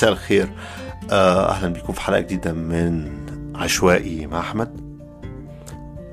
مساء 0.00 0.12
الخير. 0.12 0.48
آه، 1.10 1.50
أهلا 1.50 1.72
بكم 1.72 1.92
في 1.92 2.00
حلقة 2.00 2.20
جديدة 2.20 2.52
من 2.52 3.10
عشوائي 3.54 4.26
مع 4.26 4.40
أحمد. 4.40 4.80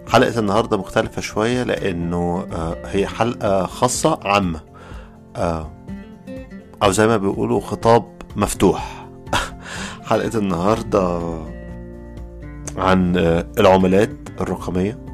حلقة 0.08 0.40
النهارده 0.40 0.78
مختلفة 0.78 1.22
شوية 1.22 1.64
لأنه 1.64 2.48
آه، 2.52 2.78
هي 2.86 3.08
حلقة 3.08 3.66
خاصة 3.66 4.20
عامة. 4.24 4.60
آه، 5.36 5.72
أو 6.84 6.92
زي 6.92 7.08
ما 7.08 7.18
بيقولوا 7.18 7.62
خطاب 7.62 8.06
مفتوح. 8.36 9.08
حلقة 10.10 10.40
النهارده 10.40 11.20
عن 12.78 13.18
العملات 13.58 14.18
الرقمية. 14.42 15.07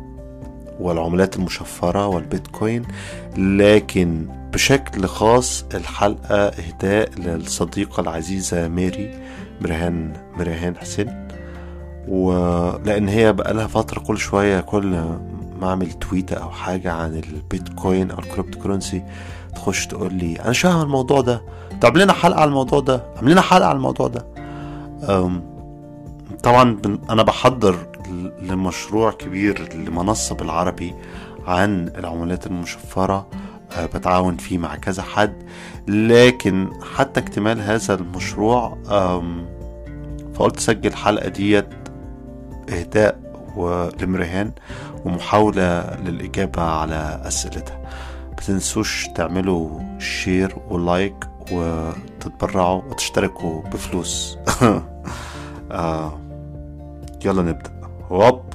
والعملات 0.79 1.35
المشفرة 1.35 2.07
والبيتكوين 2.07 2.83
لكن 3.37 4.25
بشكل 4.53 5.05
خاص 5.05 5.65
الحلقة 5.73 6.35
إهداء 6.37 7.09
للصديقة 7.19 8.01
العزيزة 8.01 8.67
ميري 8.67 9.19
مريهان 9.61 10.13
مريهان 10.37 10.77
حسين. 10.77 11.27
ولأن 12.07 13.07
هي 13.07 13.33
بقالها 13.33 13.67
فترة 13.67 13.99
كل 13.99 14.17
شوية 14.17 14.59
كل 14.61 14.87
ما 15.61 15.69
أعمل 15.69 15.91
تويتة 15.91 16.35
أو 16.35 16.49
حاجة 16.49 16.91
عن 16.91 17.15
البيتكوين 17.33 18.11
أو 18.11 18.19
ال 18.19 18.59
cryptocurrency 18.59 19.03
تخش 19.55 19.87
تقول 19.87 20.13
لي 20.13 20.35
أنا 20.35 20.53
شايف 20.53 20.75
الموضوع 20.75 21.21
ده. 21.21 21.41
طب 21.81 21.97
لنا 21.97 22.13
حلقة 22.13 22.39
على 22.41 22.47
الموضوع 22.49 22.79
ده؟ 22.79 23.03
عاملين 23.17 23.41
حلقة 23.41 23.67
على 23.67 23.75
الموضوع 23.75 24.07
ده؟ 24.07 24.25
طبعا 26.43 26.77
أنا 27.09 27.23
بحضر 27.23 27.75
لمشروع 28.41 29.11
كبير 29.11 29.73
لمنصة 29.73 30.35
بالعربي 30.35 30.95
عن 31.47 31.87
العملات 31.87 32.47
المشفرة 32.47 33.27
بتعاون 33.77 34.37
فيه 34.37 34.57
مع 34.57 34.75
كذا 34.75 35.03
حد. 35.03 35.43
لكن 35.87 36.69
حتى 36.95 37.19
اكتمال 37.19 37.61
هذا 37.61 37.93
المشروع 37.93 38.77
فقلت 40.33 40.57
اسجل 40.57 40.89
الحلقة 40.89 41.29
ديت 41.29 41.67
إهداء 42.69 43.19
لمريهان 44.01 44.51
ومحاولة 45.05 45.95
للإجابة 45.95 46.61
على 46.61 47.21
أسئلتها. 47.25 47.81
متنسوش 48.31 49.07
تعملوا 49.15 49.79
شير 49.99 50.55
ولايك 50.69 51.15
وتتبرعوا 51.51 52.81
وتشتركوا 52.81 53.61
بفلوس. 53.61 54.37
آه 55.71 56.19
يلا 57.25 57.41
نبدأ. 57.41 57.82
هوب 58.11 58.53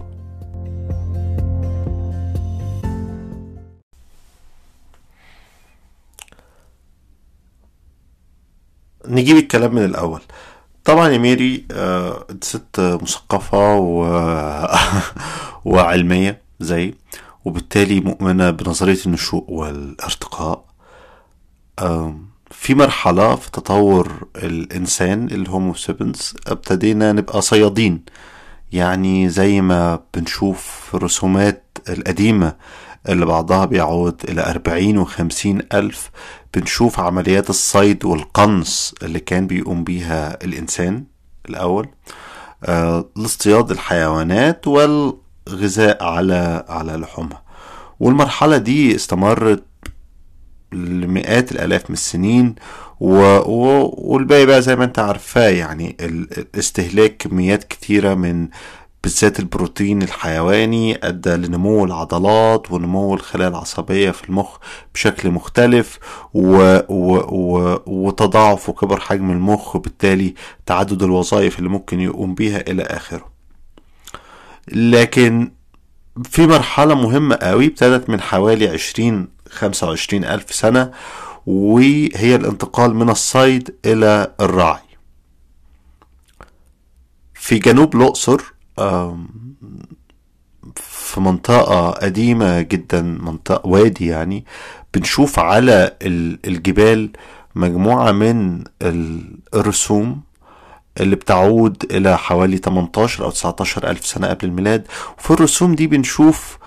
نجيب 9.09 9.37
الكلام 9.37 9.75
من 9.75 9.85
الأول. 9.85 10.21
طبعا 10.85 11.09
يا 11.09 11.19
ميري 11.19 11.67
آه 11.73 12.27
ست 12.43 12.81
مثقفة 12.81 13.77
و... 13.77 14.03
وعلمية 15.65 16.43
زي 16.61 16.95
وبالتالي 17.45 18.01
مؤمنة 18.01 18.51
بنظرية 18.51 18.99
النشوء 19.07 19.45
والارتقاء. 19.49 20.65
في 22.51 22.75
مرحلة 22.75 23.37
في 23.37 23.51
تطور 23.51 24.29
الإنسان 24.37 25.25
الهومو 25.27 25.75
سيبنز 25.75 26.35
ابتدينا 26.47 27.13
نبقى 27.13 27.43
صيادين. 27.43 28.05
يعني 28.73 29.29
زي 29.29 29.61
ما 29.61 30.01
بنشوف 30.15 30.91
الرسومات 30.95 31.79
القديمة 31.89 32.57
اللي 33.09 33.27
بعضها 33.27 33.65
بيعود 33.65 34.21
إلى 34.29 34.51
أربعين 34.51 34.99
وخمسين 34.99 35.63
ألف 35.75 36.11
بنشوف 36.55 37.01
عمليات 37.01 37.51
الصيد 37.51 38.05
والقنص 38.05 38.95
اللي 39.03 39.21
كان 39.21 39.47
بيقوم 39.47 39.85
بيها 39.85 40.45
الإنسان 40.45 41.05
الأول 41.49 41.89
آه 42.65 43.09
لاصطياد 43.17 43.71
الحيوانات 43.71 44.67
والغذاء 44.69 46.05
على 46.05 46.65
على 46.69 46.93
لحومها. 46.93 47.43
والمرحلة 48.01 48.57
دي 48.57 48.95
استمرت 48.97 49.63
لمئات 50.73 51.53
الآلاف 51.53 51.91
من 51.91 51.95
السنين 51.95 52.55
و... 53.01 53.15
و... 53.39 53.91
والباقي 53.99 54.47
بقى 54.47 54.63
زي 54.63 54.77
ما 54.77 54.85
انت 54.85 54.99
عارفاه 54.99 55.49
يعني 55.49 55.97
استهلاك 56.55 57.17
كميات 57.17 57.65
كتيرة 57.65 58.15
من 58.15 58.49
بالذات 59.03 59.41
البروتين 59.41 60.03
الحيواني 60.03 61.07
أدى 61.09 61.31
لنمو 61.31 61.85
العضلات 61.85 62.71
ونمو 62.73 63.15
الخلايا 63.15 63.49
العصبية 63.49 64.11
في 64.11 64.29
المخ 64.29 64.57
بشكل 64.95 65.31
مختلف 65.31 65.99
و... 66.35 66.79
و... 66.89 67.17
و... 67.17 67.79
وتضاعف 67.87 68.69
وكبر 68.69 69.01
حجم 69.01 69.31
المخ 69.31 69.77
وبالتالي 69.77 70.35
تعدد 70.67 71.03
الوظائف 71.03 71.59
اللي 71.59 71.69
ممكن 71.71 72.01
يقوم 72.01 72.35
بيها 72.35 72.71
إلى 72.71 72.83
آخره. 72.83 73.29
لكن 74.73 75.51
في 76.25 76.47
مرحلة 76.47 76.95
مهمة 76.95 77.37
قوي 77.37 77.67
ابتدت 77.67 78.11
من 78.11 78.21
حوالي 78.21 78.69
عشرين 78.69 79.29
خمسة 79.51 79.87
وعشرين 79.89 80.25
ألف 80.25 80.55
سنة 80.55 80.91
وهي 81.47 82.35
الانتقال 82.35 82.95
من 82.95 83.11
الصيد 83.11 83.75
إلى 83.87 84.33
الرعي 84.41 84.81
في 87.35 87.59
جنوب 87.59 87.97
الأقصر 87.97 88.41
في 90.77 91.21
منطقة 91.21 91.91
قديمة 91.91 92.61
جدا 92.61 93.03
منطقة 93.03 93.67
وادي 93.69 94.07
يعني 94.07 94.45
بنشوف 94.95 95.39
على 95.39 95.97
الجبال 96.03 97.11
مجموعة 97.55 98.13
من 98.13 98.65
الرسوم 99.55 100.21
اللي 101.01 101.17
بتعود 101.17 101.85
إلى 101.91 102.19
حوالي 102.19 102.57
18 102.57 103.25
أو 103.25 103.31
19 103.31 103.91
ألف 103.91 104.07
سنة 104.07 104.27
قبل 104.29 104.49
الميلاد. 104.49 104.87
وفي 105.19 105.31
الرسوم 105.31 105.75
دي 105.75 105.87
بنشوف 105.87 106.59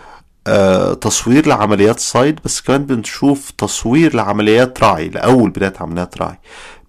تصوير 1.01 1.47
لعمليات 1.47 1.99
صيد 1.99 2.39
بس 2.45 2.61
كمان 2.61 2.85
بنشوف 2.85 3.51
تصوير 3.51 4.15
لعمليات 4.15 4.83
رعي 4.83 5.09
لأول 5.09 5.49
بداية 5.49 5.73
عمليات 5.79 6.17
رعي. 6.21 6.39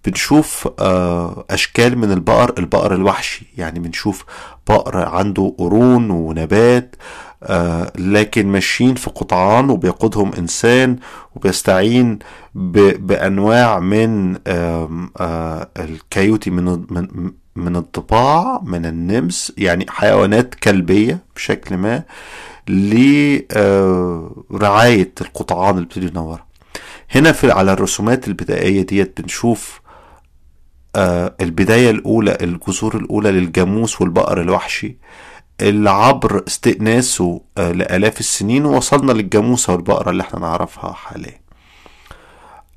بنشوف 0.05 0.69
آه 0.79 1.45
أشكال 1.49 1.97
من 1.97 2.11
البقر 2.11 2.53
البقر 2.57 2.95
الوحشي. 2.95 3.45
يعني 3.57 3.79
بنشوف 3.79 4.25
بقر 4.69 4.97
عنده 4.97 5.55
قرون 5.57 6.11
ونبات 6.11 6.95
آه 7.43 7.91
لكن 7.97 8.47
ماشيين 8.47 8.95
في 8.95 9.09
قطعان 9.09 9.69
وبيقودهم 9.69 10.31
إنسان 10.37 10.97
وبيستعين 11.35 12.19
بأنواع 12.55 13.79
من 13.79 14.37
آه 14.47 15.67
الكيوتي 15.79 16.49
من 16.49 16.85
من 17.55 17.75
الضباع 17.75 18.61
من 18.63 18.85
النمس. 18.85 19.53
يعني 19.57 19.85
حيوانات 19.89 20.55
كلبية 20.55 21.19
بشكل 21.35 21.77
ما. 21.77 22.03
لرعاية 24.51 25.11
القطعان 25.21 25.75
اللي 25.75 25.85
بتبتدي 25.85 26.07
ينورها 26.07 26.45
هنا 27.11 27.31
في 27.31 27.51
على 27.51 27.73
الرسومات 27.73 28.27
البدائية 28.27 28.81
ديت 28.81 29.21
بنشوف 29.21 29.81
آه 30.95 31.35
البداية 31.41 31.89
الأولى 31.91 32.37
الجذور 32.41 32.95
الأولى 32.97 33.31
للجاموس 33.31 34.01
والبقر 34.01 34.41
الوحشي. 34.41 34.97
اللي 35.61 35.89
عبر 35.89 36.43
استئناسه 36.47 37.41
آه 37.57 37.71
لآلاف 37.71 38.19
السنين 38.19 38.65
وصلنا 38.65 39.11
للجاموسة 39.11 39.73
والبقرة 39.73 40.09
اللي 40.11 40.23
إحنا 40.23 40.39
نعرفها 40.39 40.93
حاليا. 40.93 41.39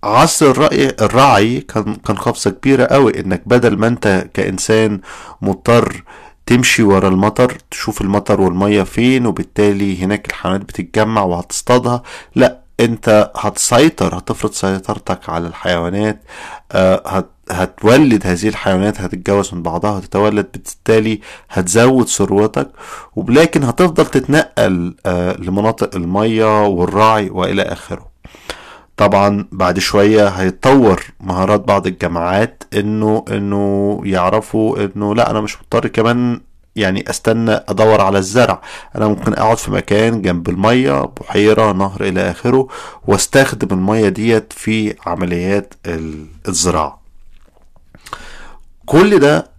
عصر 0.05 0.51
الرأي 0.51 0.97
الرعي 1.01 1.61
كان 1.61 1.95
كان 1.95 2.17
قفزة 2.17 2.51
كبيرة 2.51 2.85
قوي 2.85 3.21
إنك 3.21 3.43
بدل 3.47 3.77
ما 3.79 3.87
أنت 3.87 4.29
كإنسان 4.35 5.01
مضطر 5.43 6.03
تمشي 6.47 6.83
ورا 6.83 7.09
المطر 7.09 7.57
تشوف 7.71 8.01
المطر 8.01 8.41
والمية 8.41 8.83
فين 8.83 9.27
وبالتالي 9.27 10.03
هناك 10.05 10.27
الحيوانات 10.29 10.63
بتتجمع 10.63 11.23
وهتصطادها. 11.23 12.03
لا 12.35 12.59
انت 12.81 13.33
هتسيطر 13.37 14.19
هتفرض 14.19 14.53
سيطرتك 14.53 15.29
على 15.31 15.47
الحيوانات 15.49 16.23
آه 16.73 17.03
هت 17.07 17.27
هتولد 17.51 18.27
هذه 18.27 18.49
الحيوانات 18.49 19.01
هتتجوز 19.01 19.55
من 19.55 19.63
بعضها 19.63 19.97
وتتولد 19.97 20.47
بالتالي 20.53 21.21
هتزود 21.51 22.09
ثروتك. 22.09 22.69
ولكن 23.17 23.65
هتفضل 23.65 24.07
تتنقل 24.07 24.95
آه 25.07 25.37
لمناطق 25.37 25.97
المية 25.97 26.67
والرعي 26.67 27.31
وإلى 27.31 27.63
آخره. 27.63 28.07
طبعا 28.97 29.49
بعد 29.53 29.79
شوية 29.79 30.29
هيتطور 30.29 31.03
مهارات 31.21 31.61
بعض 31.61 31.87
الجامعات 31.87 32.63
إنه 32.75 33.25
إنه 33.31 34.01
يعرفوا 34.05 34.85
إنه 34.85 35.15
لا 35.15 35.31
أنا 35.31 35.41
مش 35.41 35.57
مضطر 35.57 35.87
كمان 35.89 36.41
يعني 36.77 37.11
أستنى 37.11 37.51
أدور 37.69 38.01
على 38.01 38.19
الزرع. 38.19 38.61
أنا 38.97 39.09
ممكن 39.09 39.33
أقعد 39.33 39.57
في 39.57 39.71
مكان 39.71 40.23
جنب 40.23 40.49
المية 40.49 41.01
بحيرة 41.21 41.73
نهر 41.73 42.01
إلى 42.05 42.31
آخره 42.31 42.69
وأستخدم 43.07 43.77
المية 43.79 44.09
ديت 44.09 44.53
في 44.53 44.95
عمليات 45.07 45.75
الزراعة. 46.49 47.01
كل 48.87 49.19
ده 49.19 49.51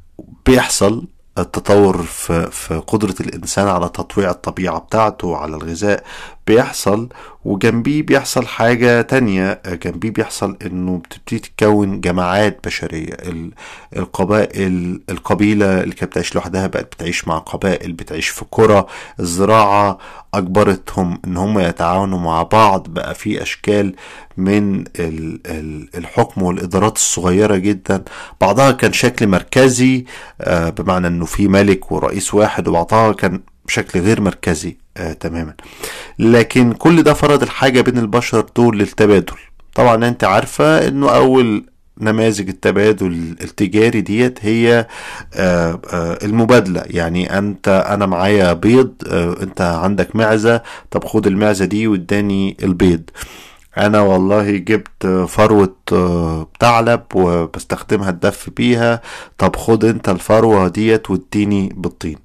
بيحصل 0.46 1.08
التطور 1.38 2.04
في, 2.04 2.52
في 2.52 2.76
قدرة 2.88 3.16
الإنسان 3.20 3.68
على 3.68 3.90
تطويع 3.90 4.30
الطبيعة 4.30 4.80
بتاعته 4.80 5.38
على 5.38 5.56
الغذاء 5.56 6.04
بيحصل 6.48 7.10
وجنبيه 7.48 8.02
بيحصل 8.04 8.48
حاجة 8.48 9.02
تانية 9.02 9.62
جنبيه 9.86 10.10
بيحصل 10.10 10.58
إنه 10.66 10.98
بتبتدي 10.98 11.40
تتكون 11.40 12.02
جماعات 12.02 12.60
بشرية. 12.66 13.14
ال- 13.14 13.52
القبائل 13.98 15.02
القبيلة 15.10 15.84
اللي 15.84 15.96
كانت 15.96 16.12
بتعيش 16.12 16.36
لوحدها 16.36 16.68
بقت 16.68 16.86
بتعيش 16.96 17.28
مع 17.28 17.38
قبائل 17.38 17.92
بتعيش 17.94 18.28
في 18.30 18.46
قرى 18.52 18.86
الزراعة 19.20 19.98
أجبرتهم 20.34 21.20
إن 21.28 21.38
هم 21.38 21.60
يتعاونوا 21.60 22.20
مع 22.20 22.44
بعض. 22.44 22.88
بقى 22.90 23.16
في 23.16 23.42
أشكال 23.42 23.96
من 24.38 24.80
ال- 24.80 25.40
ال- 25.48 25.90
الحكم 25.98 26.44
والإدارات 26.44 26.96
الصغيرة 26.96 27.56
جدا. 27.56 28.04
بعضها 28.42 28.72
كان 28.72 28.94
شكل 28.94 29.28
مركزي 29.28 30.06
آه، 30.42 30.70
بمعنى 30.70 31.08
إنه 31.08 31.26
في 31.26 31.48
ملك 31.48 31.92
ورئيس 31.92 32.34
واحد 32.34 32.68
وبعضها 32.68 33.12
كان 33.14 33.40
بشكل 33.68 34.00
غير 34.00 34.22
مركزي 34.22 34.78
آه 34.98 35.14
تماما. 35.14 35.54
لكن 36.20 36.74
كل 36.74 37.04
ده 37.04 37.14
فرض 37.14 37.44
الحاجة 37.44 37.82
بين 37.82 37.98
البشر 37.98 38.46
دول 38.56 38.80
للتبادل. 38.80 39.34
طبعا 39.76 40.08
أنت 40.08 40.24
عارفة 40.24 40.88
إنه 40.88 41.10
أول 41.10 41.66
نماذج 42.02 42.50
التبادل 42.50 43.36
التجاري 43.42 44.02
ديت 44.02 44.40
هي 44.46 44.88
آه 45.34 45.82
آه 45.94 46.18
المبادلة. 46.24 46.84
يعني 46.86 47.38
أنت 47.38 47.86
أنا 47.90 48.06
معايا 48.06 48.54
بيض 48.54 48.94
آه 49.08 49.44
أنت 49.44 49.62
عندك 49.62 50.16
معزة 50.16 50.62
طب 50.92 51.04
خد 51.06 51.28
المعزة 51.28 51.66
دي 51.66 51.88
واداني 51.88 52.58
البيض. 52.64 53.02
أنا 53.78 54.02
والله 54.02 54.52
جبت 54.52 55.08
فروة 55.28 55.76
ثعلب 56.60 57.02
وبستخدمها 57.16 58.10
الدف 58.10 58.50
بيها. 58.58 59.02
طب 59.38 59.56
خد 59.56 59.86
أنت 59.86 60.10
الفروة 60.10 60.68
ديت 60.68 61.10
واديني 61.12 61.74
بالطين 61.78 62.18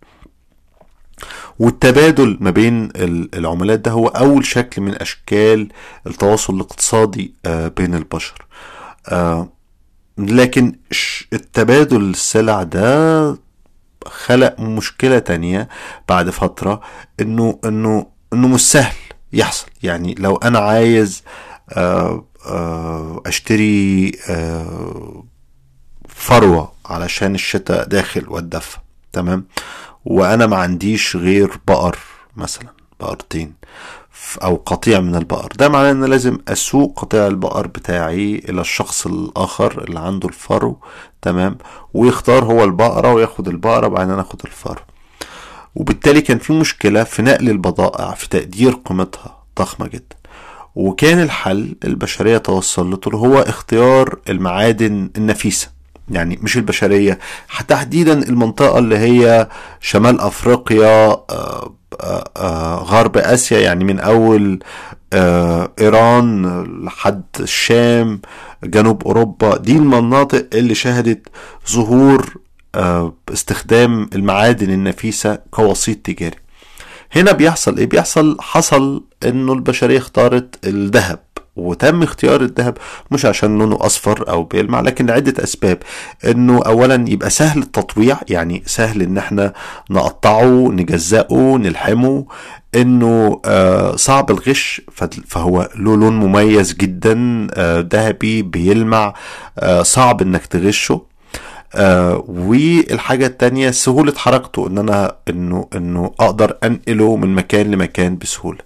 والتبادل 1.66 2.36
ما 2.40 2.50
بين 2.50 2.84
ال- 2.84 3.34
العملات 3.34 3.78
ده 3.80 3.90
هو 3.90 4.06
أول 4.06 4.44
شكل 4.46 4.82
من 4.82 4.94
أشكال 4.94 5.68
التواصل 6.06 6.54
الاقتصادي 6.54 7.34
آه، 7.46 7.68
بين 7.68 7.94
البشر. 7.94 8.46
آه، 9.08 9.48
لكن 10.18 10.78
التبادل 11.32 12.10
السلع 12.10 12.62
ده 12.62 13.38
خلق 14.06 14.60
مشكلة 14.60 15.18
تانية 15.18 15.68
بعد 16.08 16.30
فترة 16.30 16.80
انه 17.20 17.58
انه 17.64 18.06
إنه 18.32 18.48
مش 18.48 18.60
سهل 18.60 18.94
يحصل. 19.32 19.66
يعني 19.82 20.14
لو 20.18 20.36
أنا 20.36 20.58
عايز 20.58 21.22
آه، 21.70 22.24
آه، 22.46 23.22
أشتري 23.26 24.12
آه، 24.30 25.24
فروة 26.08 26.72
علشان 26.86 27.34
الشتاء 27.34 27.88
داخل 27.88 28.24
والدفى 28.28 28.76
تمام؟ 29.12 29.44
وأنا 30.04 30.46
ما 30.46 30.56
عنديش 30.56 31.16
غير 31.16 31.50
بقر 31.68 31.98
مثلا 32.36 32.68
بقرتين 33.00 33.54
أو 34.42 34.62
قطيع 34.66 35.00
من 35.00 35.14
البقر. 35.16 35.48
ده 35.58 35.68
معناه 35.68 35.90
إن 35.90 36.04
لازم 36.04 36.38
أسوق 36.48 37.00
قطيع 37.00 37.26
البقر 37.26 37.66
بتاعي 37.66 38.42
إلى 38.48 38.60
الشخص 38.60 39.06
الآخر 39.06 39.84
اللي 39.84 40.00
عنده 40.00 40.28
الفرو 40.28 40.78
تمام؟ 41.22 41.58
ويختار 41.94 42.44
هو 42.44 42.64
البقرة 42.64 43.12
وياخد 43.12 43.48
البقرة 43.48 43.86
وبعدين 43.86 44.12
أنا 44.12 44.22
آخد 44.22 44.40
الفرو. 44.44 44.80
وبالتالي 45.74 46.20
كان 46.20 46.38
في 46.38 46.52
مشكلة 46.52 47.04
في 47.04 47.22
نقل 47.22 47.50
البضائع 47.50 48.14
في 48.14 48.28
تقدير 48.28 48.72
قيمتها 48.72 49.38
ضخمة 49.58 49.86
جدا. 49.88 50.16
وكان 50.74 51.22
الحل 51.22 51.76
البشرية 51.84 52.38
توصلته 52.38 53.10
هو 53.16 53.38
اختيار 53.38 54.18
المعادن 54.28 55.10
النفيسة. 55.16 55.68
يعني 56.12 56.38
مش 56.42 56.56
البشرية. 56.56 57.18
تحديدا 57.68 58.28
المنطقة 58.28 58.78
اللي 58.78 58.98
هي 58.98 59.48
شمال 59.80 60.20
أفريقيا 60.20 61.10
آه، 61.10 61.74
آه، 62.00 62.30
آه، 62.36 62.74
غرب 62.76 63.16
آسيا 63.16 63.58
يعني 63.58 63.84
من 63.84 64.00
أول 64.00 64.58
إيران 65.80 66.62
لحد 66.84 67.22
الشام 67.40 68.20
جنوب 68.64 69.02
أوروبا. 69.02 69.56
دي 69.56 69.76
المناطق 69.76 70.46
اللي 70.54 70.74
شهدت 70.74 71.28
ظهور 71.70 72.36
استخدام 73.32 74.10
المعادن 74.14 74.70
النفيسة 74.70 75.38
كوسيط 75.50 75.98
تجاري. 75.98 76.36
هنا 77.12 77.32
بيحصل 77.32 77.78
إيه؟ 77.78 77.86
بيحصل 77.86 78.36
حصل 78.40 79.04
إنه 79.24 79.52
البشرية 79.52 79.98
اختارت 79.98 80.66
الذهب. 80.66 81.31
وتم 81.56 82.02
اختيار 82.02 82.40
الذهب 82.40 82.78
مش 83.10 83.26
عشان 83.26 83.58
لونه 83.58 83.78
أصفر 83.80 84.28
أو 84.28 84.42
بيلمع 84.42 84.80
لكن 84.80 85.06
لعدة 85.06 85.42
أسباب. 85.44 85.78
إنه 86.24 86.62
اولا 86.66 87.04
يبقى 87.08 87.30
سهل 87.30 87.62
التطويع 87.62 88.18
يعني 88.28 88.62
سهل 88.66 89.02
إن 89.02 89.18
إحنا 89.18 89.52
نقطعه 89.90 90.68
نجزأه 90.72 91.58
نلحمه. 91.60 92.24
إنه 92.74 93.40
آه 93.44 93.96
صعب 93.96 94.30
الغش 94.30 94.82
فهو 95.26 95.68
له 95.76 95.96
لون 95.96 96.16
مميز 96.16 96.74
جدا 96.74 97.46
آه 97.54 97.86
ذهبي 97.92 98.42
بيلمع 98.42 99.14
آه 99.58 99.82
صعب 99.82 100.22
إنك 100.22 100.46
تغشه. 100.46 101.11
آه 101.74 102.24
والحاجة 102.28 103.26
التانية 103.26 103.70
سهولة 103.70 104.12
حركته 104.16 104.66
إن 104.66 104.78
أنا 104.78 105.16
إنه 105.28 105.68
إنه 105.76 106.12
أقدر 106.20 106.56
أنقله 106.64 107.16
من 107.16 107.34
مكان 107.34 107.70
لمكان 107.70 108.18
بسهولة. 108.18 108.58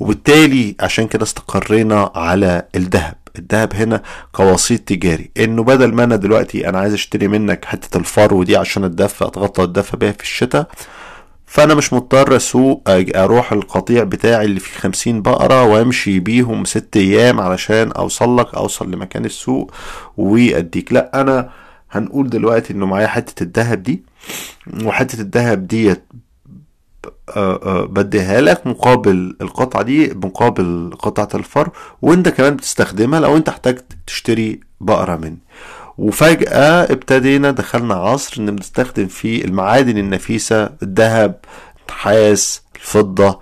وبالتالي 0.00 0.76
عشان 0.80 1.06
كده 1.06 1.22
استقرينا 1.22 2.10
على 2.14 2.62
الذهب. 2.74 3.14
الذهب 3.38 3.74
هنا 3.74 4.02
كوسيط 4.32 4.80
تجاري. 4.80 5.30
إنه 5.38 5.62
بدل 5.62 5.94
ما 5.94 6.04
أنا 6.04 6.16
دلوقتي 6.16 6.68
أنا 6.68 6.78
عايز 6.78 6.92
أشتري 6.92 7.28
منك 7.28 7.64
حتة 7.64 7.98
الفرو 7.98 8.42
دي 8.42 8.56
عشان 8.56 8.84
الدفة 8.84 9.26
أتغطى 9.26 9.62
الدفة 9.62 9.98
بيها 9.98 10.12
في 10.12 10.22
الشتاء 10.22 10.66
فأنا 11.46 11.74
مش 11.74 11.92
مضطر 11.92 12.36
أسوق 12.36 12.82
أروح 13.16 13.52
القطيع 13.52 14.04
بتاعي 14.04 14.44
اللي 14.44 14.60
فيه 14.60 14.80
خمسين 14.80 15.22
بقرة 15.22 15.64
وأمشي 15.64 16.20
بيهم 16.20 16.64
ست 16.64 16.96
أيام 16.96 17.40
علشان 17.40 17.92
أوصل 17.92 18.36
لك 18.38 18.54
أوصل 18.54 18.90
لمكان 18.90 19.24
السوق 19.24 19.70
وأديك. 20.16 20.92
لأ 20.92 21.20
أنا 21.20 21.50
هنقول 21.92 22.30
دلوقتي 22.30 22.72
إنه 22.72 22.86
معايا 22.86 23.06
حتة 23.06 23.42
الذهب 23.42 23.82
دي 23.82 24.02
وحتة 24.84 25.20
الذهب 25.20 25.66
ديت 25.66 26.04
آه، 27.36 27.60
آه، 27.62 27.84
بديها 27.84 28.40
لك 28.40 28.66
مقابل 28.66 29.36
القطعة 29.40 29.82
دي 29.82 30.14
مقابل 30.14 30.90
قطعة 30.98 31.28
الفر 31.34 31.70
وأنت 32.02 32.28
كمان 32.28 32.56
بتستخدمها 32.56 33.20
لو 33.20 33.36
أنت 33.36 33.48
احتجت 33.48 33.84
تشتري 34.06 34.60
بقرة 34.80 35.16
مني. 35.16 35.38
وفجأة 35.98 36.92
ابتدينا 36.92 37.50
دخلنا 37.50 37.94
عصر 37.94 38.40
إن 38.42 38.56
بنستخدم 38.56 39.06
فيه 39.06 39.44
المعادن 39.44 39.98
النفيسة 39.98 40.70
الذهب 40.82 41.40
النحاس 41.90 42.62
الفضة 42.76 43.40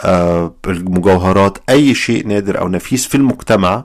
آه، 0.00 0.54
المجوهرات 0.66 1.58
أي 1.70 1.94
شيء 1.94 2.26
نادر 2.26 2.58
أو 2.60 2.68
نفيس 2.68 3.06
في 3.06 3.14
المجتمع. 3.14 3.84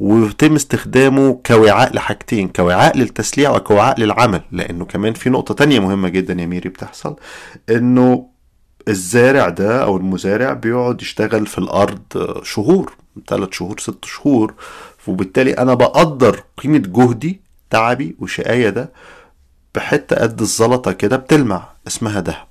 ويتم 0.00 0.54
استخدامه 0.54 1.40
كوعاء 1.46 1.94
لحاجتين 1.96 2.48
كوعاء 2.48 2.96
للتسليع 2.98 3.50
وكوعاء 3.56 4.00
للعمل. 4.00 4.40
لأنه 4.52 4.84
كمان 4.84 5.12
في 5.12 5.30
نقطة 5.30 5.54
تانية 5.54 5.80
مهمة 5.80 6.08
جدا 6.08 6.34
يا 6.42 6.46
ميري 6.46 6.68
بتحصل 6.68 7.16
إنه 7.70 8.26
الزارع 8.88 9.48
ده 9.48 9.82
أو 9.82 9.96
المزارع 9.96 10.52
بيقعد 10.52 11.02
يشتغل 11.02 11.46
في 11.46 11.58
الأرض 11.58 12.00
شهور 12.42 12.92
ثلاث 13.28 13.48
شهور 13.52 13.78
ست 13.80 14.04
شهور. 14.04 14.54
وبالتالي 15.06 15.52
أنا 15.52 15.74
بقدر 15.74 16.42
قيمة 16.58 16.78
جهدي 16.78 17.40
تعبي 17.70 18.16
وشقاية 18.18 18.68
ده 18.70 18.92
بحتة 19.74 20.16
قد 20.16 20.40
الزلطة 20.40 20.92
كده 20.92 21.16
بتلمع 21.16 21.68
اسمها 21.86 22.20
دهب 22.20 22.46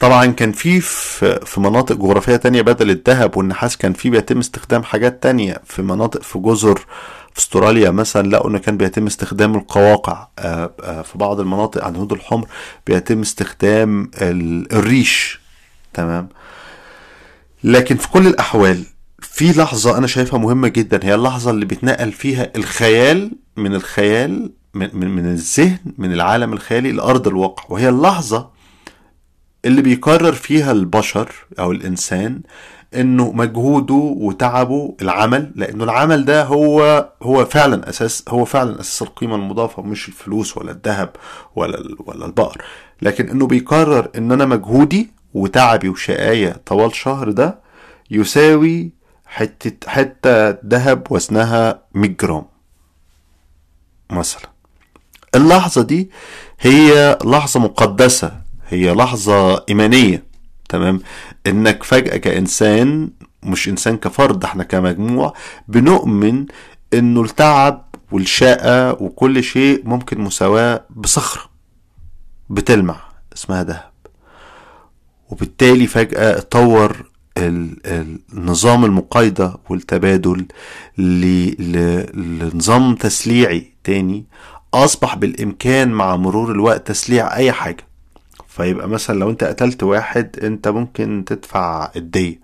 طبعا 0.00 0.26
كان 0.26 0.52
في 0.52 0.80
في 0.80 1.60
مناطق 1.60 1.96
جغرافية 1.96 2.36
تانية 2.36 2.62
بدل 2.62 2.90
الذهب 2.90 3.36
والنحاس 3.36 3.76
كان 3.76 3.92
في 3.92 4.10
بيتم 4.10 4.38
استخدام 4.38 4.82
حاجات 4.82 5.22
تانية. 5.22 5.56
في 5.64 5.82
مناطق 5.82 6.22
في 6.22 6.38
جزر 6.38 6.86
في 7.34 7.38
استراليا 7.38 7.90
مثلا 7.90 8.28
لقوا 8.28 8.50
ان 8.50 8.58
كان 8.58 8.76
بيتم 8.76 9.06
استخدام 9.06 9.54
القواقع. 9.54 10.28
آه، 10.38 10.70
آه، 10.82 11.02
في 11.02 11.18
بعض 11.18 11.40
المناطق 11.40 11.84
عند 11.84 11.94
الهود 11.94 12.12
الحمر 12.12 12.46
بيتم 12.86 13.20
استخدام 13.20 14.10
ال- 14.22 14.72
الريش. 14.72 15.40
تمام؟ 15.94 16.28
لكن 17.64 17.96
في 17.96 18.08
كل 18.08 18.26
الأحوال 18.26 18.84
في 19.22 19.52
لحظة 19.52 19.98
أنا 19.98 20.06
شايفها 20.06 20.38
مهمة 20.38 20.68
جدا. 20.68 21.00
هي 21.02 21.14
اللحظة 21.14 21.50
اللي 21.50 21.64
بيتنقل 21.64 22.12
فيها 22.12 22.50
الخيال 22.56 23.32
من 23.56 23.74
الخيال 23.74 24.52
من, 24.74 24.88
من, 24.92 25.08
من 25.10 25.26
الذهن 25.26 25.78
من 25.98 26.12
العالم 26.12 26.52
الخيالي 26.52 26.92
لأرض 26.92 27.28
الواقع. 27.28 27.64
وهي 27.68 27.88
اللحظة 27.88 28.59
اللي 29.64 29.82
بيقرر 29.82 30.32
فيها 30.32 30.72
البشر 30.72 31.32
أو 31.58 31.72
الإنسان 31.72 32.40
إنه 32.94 33.32
مجهوده 33.32 33.94
وتعبه 33.94 34.96
العمل 35.02 35.52
لأنه 35.54 35.84
العمل 35.84 36.24
ده 36.24 36.44
هو 36.44 37.08
هو 37.22 37.44
فعلا 37.44 37.88
أساس 37.88 38.24
هو 38.28 38.44
فعلا 38.44 38.80
أساس 38.80 39.02
القيمة 39.02 39.34
المضافة 39.36 39.82
مش 39.82 40.08
الفلوس 40.08 40.56
ولا 40.56 40.70
الذهب 40.70 41.16
ولا 41.56 41.96
ولا 42.06 42.26
البقر. 42.26 42.62
لكن 43.02 43.28
إنه 43.28 43.46
بيقرر 43.46 44.08
إن 44.16 44.32
أنا 44.32 44.44
مجهودي 44.46 45.10
وتعبي 45.34 45.88
وشقاية 45.88 46.56
طوال 46.66 46.94
شهر 46.94 47.30
ده 47.30 47.58
يساوي 48.10 48.90
حتة 49.26 49.90
حتة 49.90 50.50
ذهب 50.50 51.06
وزنها 51.10 51.82
100 51.94 52.10
جرام 52.20 52.44
مثلا. 54.10 54.42
اللحظة 55.34 55.82
دي 55.82 56.10
هي 56.60 57.18
لحظة 57.24 57.60
مقدسة 57.60 58.39
هي 58.70 58.94
لحظة 58.94 59.64
إيمانية 59.68 60.24
تمام؟ 60.68 61.00
إنك 61.46 61.82
فجأة 61.82 62.16
كإنسان 62.16 63.10
مش 63.42 63.68
إنسان 63.68 63.96
كفرد 63.96 64.44
إحنا 64.44 64.64
كمجموع 64.64 65.34
بنؤمن 65.68 66.46
إنه 66.94 67.22
التعب 67.22 67.84
والشقة 68.12 68.92
وكل 69.02 69.42
شيء 69.44 69.82
ممكن 69.84 70.20
مساواة 70.20 70.84
بصخرة 70.96 71.42
بتلمع 72.50 72.96
اسمها 73.36 73.62
ذهب. 73.64 73.90
وبالتالي 75.30 75.86
فجأة 75.86 76.38
اتطور 76.38 77.10
النظام 77.38 78.84
المقايضة 78.84 79.58
والتبادل 79.68 80.46
لنظام 80.98 82.94
تسليعي 82.94 83.72
تاني 83.84 84.24
أصبح 84.74 85.14
بالإمكان 85.14 85.88
مع 85.88 86.16
مرور 86.16 86.52
الوقت 86.52 86.86
تسليع 86.88 87.36
أي 87.36 87.52
حاجة. 87.52 87.86
فيبقى 88.50 88.88
مثلا 88.88 89.18
لو 89.18 89.30
أنت 89.30 89.44
قتلت 89.44 89.82
واحد 89.82 90.38
أنت 90.42 90.68
ممكن 90.68 91.24
تدفع 91.26 91.90
الدية 91.96 92.40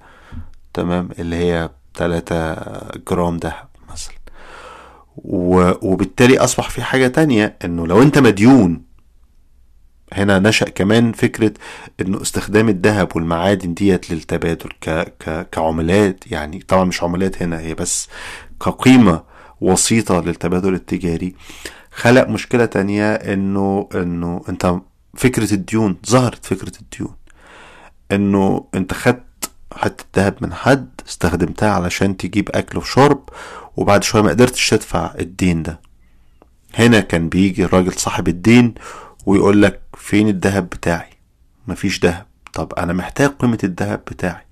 تمام؟ 0.74 1.08
اللي 1.18 1.36
هي 1.36 1.70
3 1.94 2.54
جرام 3.10 3.36
دهب 3.36 3.68
مثلا. 3.92 4.14
وبالتالي 5.82 6.38
أصبح 6.38 6.70
في 6.70 6.82
حاجة 6.82 7.06
تانية 7.06 7.56
إنه 7.64 7.86
لو 7.86 8.02
أنت 8.02 8.18
مديون 8.18 8.82
هنا 10.12 10.38
نشأ 10.38 10.68
كمان 10.68 11.12
فكرة 11.12 11.52
إنه 12.00 12.22
استخدام 12.22 12.68
الذهب 12.68 13.16
والمعادن 13.16 13.74
ديت 13.74 14.10
للتبادل 14.10 14.68
ك 14.80 14.90
ك 14.90 15.48
كعملات 15.52 16.32
يعني 16.32 16.58
طبعا 16.68 16.84
مش 16.84 17.02
عملات 17.02 17.42
هنا 17.42 17.60
هي 17.60 17.74
بس 17.74 18.08
كقيمة 18.62 19.22
وسيطة 19.60 20.20
للتبادل 20.20 20.74
التجاري. 20.74 21.34
خلق 21.92 22.28
مشكلة 22.28 22.64
تانية 22.64 23.14
إنه 23.14 23.88
إنه 23.94 24.42
انت 24.48 24.74
فكرة 25.16 25.54
الديون 25.54 25.96
ظهرت 26.06 26.44
فكرة 26.44 26.72
الديون. 26.80 27.14
إنه 28.12 28.66
أنت 28.74 28.94
خدت 28.94 29.50
حتة 29.76 30.04
ذهب 30.16 30.36
من 30.40 30.54
حد 30.54 30.88
استخدمتها 31.08 31.70
علشان 31.70 32.16
تجيب 32.16 32.50
أكل 32.54 32.78
وشرب 32.78 33.28
وبعد 33.76 34.04
شوية 34.04 34.22
ما 34.22 34.30
قدرتش 34.30 34.70
تدفع 34.70 35.14
الدين 35.18 35.62
ده. 35.62 35.80
هنا 36.74 37.00
كان 37.00 37.28
بيجي 37.28 37.64
الراجل 37.64 37.92
صاحب 37.92 38.28
الدين 38.28 38.74
ويقول 39.26 39.62
لك 39.62 39.80
فين 39.94 40.28
الذهب 40.28 40.64
بتاعي؟ 40.64 41.10
مفيش 41.68 42.04
ذهب. 42.04 42.26
طب 42.52 42.72
أنا 42.72 42.92
محتاج 42.92 43.28
قيمة 43.28 43.58
الذهب 43.64 43.98
بتاعي. 43.98 44.46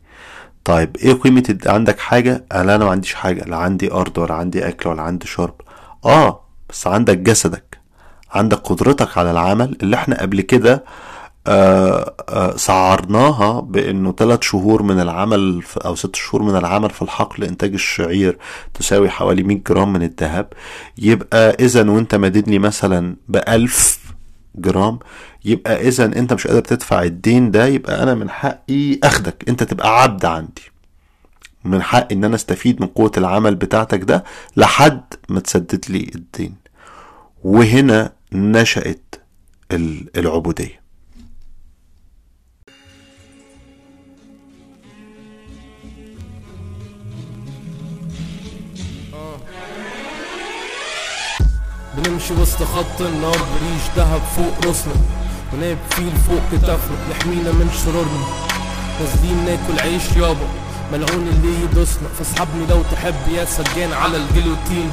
طيب 0.64 0.97
إيه 0.97 1.12
قيمة 1.12 1.42
الد... 1.49 1.68
عندك 1.68 1.99
حاجة؟ 1.99 2.44
أنا 2.52 2.76
ما 2.76 2.90
عنديش 2.90 3.14
حاجة. 3.14 3.44
لا 3.44 3.56
عندي 3.56 3.92
أرض 3.92 4.18
ولا 4.18 4.35
عندي 4.35 4.68
أكل 4.68 4.88
ولا 4.88 5.02
عندي 5.02 5.26
شرب. 5.26 5.61
آه 6.04 6.44
بس 6.68 6.87
عندك 6.87 7.18
جسدك. 7.18 7.74
عندك 8.35 8.57
قدرتك 8.59 9.19
على 9.19 9.31
العمل 9.31 9.76
اللي 9.83 9.97
إحنا 9.97 10.21
قبل 10.23 10.41
كده 10.41 10.85
آه 11.47 12.14
آه 12.29 12.57
سعرناها 12.57 13.61
بإنه 13.61 14.12
ثلاث 14.12 14.43
شهور 14.43 14.83
من 14.83 15.00
العمل 15.00 15.62
أو 15.85 15.95
ست 15.95 16.17
شهور 16.17 16.43
من 16.43 16.57
العمل 16.57 16.91
في 16.91 17.03
الحقل 17.03 17.43
لانتاج 17.45 17.73
الشعير 17.73 18.38
تساوي 18.75 19.11
حوالي 19.11 19.43
100 19.43 19.61
جرام 19.69 19.93
من 19.93 20.03
الذهب. 20.03 20.49
يبقى 20.99 21.50
إذا 21.61 21.91
وأنت 21.91 22.14
مدد 22.14 22.49
لي 22.49 22.59
مثلا 22.59 23.17
بألف 23.29 23.99
جرام 24.57 24.99
يبقى 25.45 25.88
إذا 25.88 26.05
أنت 26.05 26.33
مش 26.33 26.47
قادر 26.47 26.61
تدفع 26.61 27.03
الدين 27.03 27.50
ده 27.50 27.67
يبقى 27.67 28.03
أنا 28.03 28.14
من 28.14 28.31
حقي 28.31 28.99
أخدك. 29.05 29.45
أنت 29.49 29.62
تبقى 29.62 30.03
عبد 30.03 30.25
عندي. 30.25 30.62
من 31.64 31.83
حقي 31.83 32.14
إن 32.14 32.25
أنا 32.25 32.35
أستفيد 32.35 32.81
من 32.81 32.87
قوة 32.87 33.12
العمل 33.17 33.55
بتاعتك 33.55 34.00
ده 34.05 34.25
لحد 34.57 35.03
ما 35.29 35.41
تسدد 35.41 35.85
لي 35.88 36.11
الدين. 36.14 36.55
وهنا 37.45 38.12
نشأت 38.35 39.14
العبودية. 40.17 40.81
بنمشي 51.97 52.35
وسط 52.35 52.62
خط 52.62 53.00
النار 53.00 53.37
بريش 53.37 53.97
دهب 53.97 54.21
فوق 54.21 54.67
راسنا. 54.67 54.95
ونايب 55.53 55.79
فيل 55.91 56.17
فوق 56.17 56.43
كتافنا 56.53 57.11
يحمينا 57.11 57.53
من 57.53 57.71
شرورنا. 57.85 58.26
نازلين 59.00 59.45
ناكل 59.45 59.81
عيش 59.81 60.17
يابا. 60.17 60.49
ملعون 60.93 61.29
اللي 61.29 61.64
يدوسنا. 61.64 62.09
فاسحبني 62.09 62.67
لو 62.67 62.83
تحب 62.83 63.29
يا 63.29 63.45
سجان 63.45 63.93
على 63.93 64.17
الجلوتين. 64.17 64.93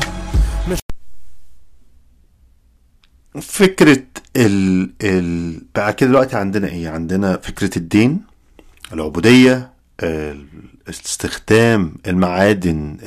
فكرة 3.41 4.03
ال 4.37 4.89
ال 5.03 5.61
بقى 5.75 5.93
كده 5.93 6.09
دلوقتي 6.09 6.35
عندنا 6.35 6.67
إيه؟ 6.67 6.89
عندنا 6.89 7.37
فكرة 7.37 7.77
الدين 7.77 8.21
العبودية 8.93 9.71
استخدام 10.89 11.93
المعادن 12.07 12.97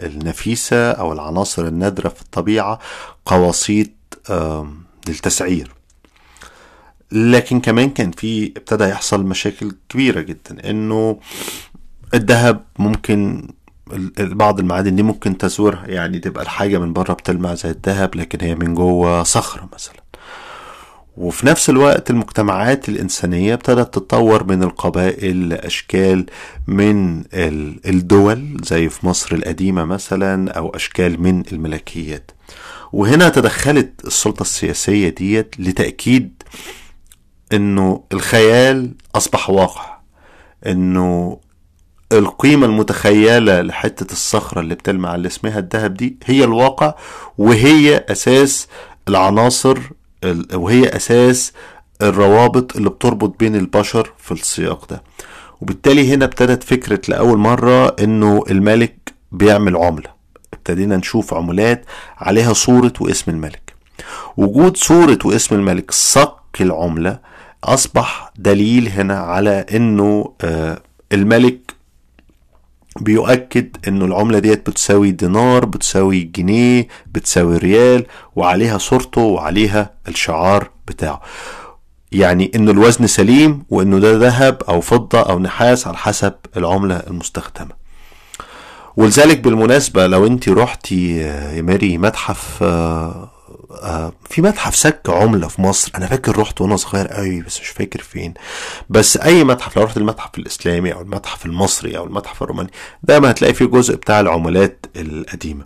النفيسة 0.00 0.90
أو 0.90 1.12
العناصر 1.12 1.66
النادرة 1.66 2.08
في 2.08 2.22
الطبيعة 2.22 2.78
كوسيط 3.24 3.90
للتسعير. 5.08 5.72
لكن 7.12 7.60
كمان 7.60 7.90
كان 7.90 8.10
في 8.10 8.46
ابتدى 8.56 8.84
يحصل 8.84 9.24
مشاكل 9.24 9.72
كبيرة 9.88 10.20
جدا 10.20 10.70
إنه 10.70 11.20
الذهب 12.14 12.64
ممكن 12.78 13.48
بعض 14.18 14.60
المعادن 14.60 14.96
دي 14.96 15.02
ممكن 15.02 15.38
تزورها 15.38 15.86
يعني 15.86 16.18
تبقى 16.18 16.42
الحاجة 16.42 16.78
من 16.78 16.92
بره 16.92 17.12
بتلمع 17.12 17.54
زي 17.54 17.70
الذهب 17.70 18.14
لكن 18.16 18.38
هي 18.46 18.54
من 18.54 18.74
جوه 18.74 19.22
صخرة 19.22 19.68
مثلا. 19.74 19.94
وفي 21.16 21.46
نفس 21.46 21.70
الوقت 21.70 22.10
المجتمعات 22.10 22.88
الإنسانية 22.88 23.54
ابتدت 23.54 23.94
تتطور 23.94 24.44
من 24.44 24.62
القبائل 24.62 25.48
لأشكال 25.48 26.26
من 26.66 27.24
الدول 27.86 28.56
زي 28.62 28.88
في 28.88 29.06
مصر 29.06 29.34
القديمة 29.34 29.84
مثلا 29.84 30.50
أو 30.52 30.68
أشكال 30.76 31.22
من 31.22 31.42
الملكيات. 31.52 32.30
وهنا 32.92 33.28
تدخلت 33.28 33.92
السلطة 34.04 34.42
السياسية 34.42 35.08
ديت 35.08 35.54
لتأكيد 35.60 36.42
إنه 37.52 38.04
الخيال 38.12 38.94
أصبح 39.14 39.50
واقع 39.50 39.96
إنه 40.66 41.38
القيمة 42.12 42.66
المتخيلة 42.66 43.60
لحتة 43.60 44.12
الصخرة 44.12 44.60
اللي 44.60 44.74
بتلمع 44.74 45.14
اللي 45.14 45.28
اسمها 45.28 45.58
الذهب 45.58 45.94
دي 45.94 46.16
هي 46.24 46.44
الواقع 46.44 46.94
وهي 47.38 48.04
أساس 48.08 48.68
العناصر 49.08 49.78
وهي 50.54 50.88
أساس 50.88 51.52
الروابط 52.02 52.76
اللي 52.76 52.90
بتربط 52.90 53.38
بين 53.38 53.56
البشر 53.56 54.12
في 54.18 54.32
السياق 54.32 54.86
ده. 54.90 55.02
وبالتالي 55.60 56.14
هنا 56.14 56.24
ابتدت 56.24 56.62
فكرة 56.64 57.00
لأول 57.08 57.38
مرة 57.38 57.86
إنه 58.00 58.44
الملك 58.50 59.14
بيعمل 59.32 59.76
عملة. 59.76 60.10
ابتدينا 60.54 60.96
نشوف 60.96 61.34
عملات 61.34 61.84
عليها 62.18 62.52
صورة 62.52 62.92
واسم 63.00 63.30
الملك. 63.30 63.74
وجود 64.36 64.76
صورة 64.76 65.18
واسم 65.24 65.54
الملك 65.54 65.90
صك 65.90 66.36
العملة 66.60 67.18
أصبح 67.64 68.32
دليل 68.38 68.88
هنا 68.88 69.18
على 69.18 69.66
أنه 69.74 70.32
الملك 71.12 71.65
بيؤكد 73.02 73.76
إنه 73.88 74.04
العملة 74.04 74.38
ديت 74.38 74.70
بتساوي 74.70 75.10
دينار 75.10 75.64
بتساوي 75.64 76.22
جنيه 76.22 76.88
بتساوي 77.12 77.56
ريال 77.56 78.06
وعليها 78.36 78.78
صورته 78.78 79.20
وعليها 79.20 79.90
الشعار 80.08 80.70
بتاعه. 80.88 81.20
يعني 82.12 82.50
إنه 82.54 82.70
الوزن 82.70 83.06
سليم 83.06 83.64
وإنه 83.70 83.98
ده 83.98 84.12
ذهب 84.16 84.62
أو 84.68 84.80
فضة 84.80 85.20
أو 85.20 85.38
نحاس 85.38 85.86
على 85.86 85.96
حسب 85.96 86.32
العملة 86.56 86.96
المستخدمة. 86.96 87.70
ولذلك 88.96 89.40
بالمناسبة 89.40 90.06
لو 90.06 90.26
انت 90.26 90.48
رحتي 90.48 91.16
يا 91.56 91.62
ماري 91.62 91.98
متحف 91.98 92.62
في 94.30 94.42
متحف 94.42 94.76
سك 94.76 95.00
عملة 95.08 95.48
في 95.48 95.62
مصر. 95.62 95.92
أنا 95.96 96.06
فاكر 96.06 96.38
رحت 96.38 96.60
وأنا 96.60 96.76
صغير 96.76 97.06
قوي 97.08 97.40
بس 97.42 97.60
مش 97.60 97.68
فاكر 97.68 98.00
فين. 98.00 98.34
بس 98.90 99.16
أي 99.16 99.44
متحف 99.44 99.76
لو 99.76 99.84
رحت 99.84 99.96
المتحف 99.96 100.38
الإسلامي 100.38 100.92
أو 100.92 101.00
المتحف 101.00 101.46
المصري 101.46 101.98
أو 101.98 102.04
المتحف 102.04 102.42
الروماني 102.42 102.70
دايما 103.02 103.30
هتلاقي 103.30 103.54
فيه 103.54 103.64
جزء 103.64 103.94
بتاع 103.96 104.20
العملات 104.20 104.86
القديمة. 104.96 105.64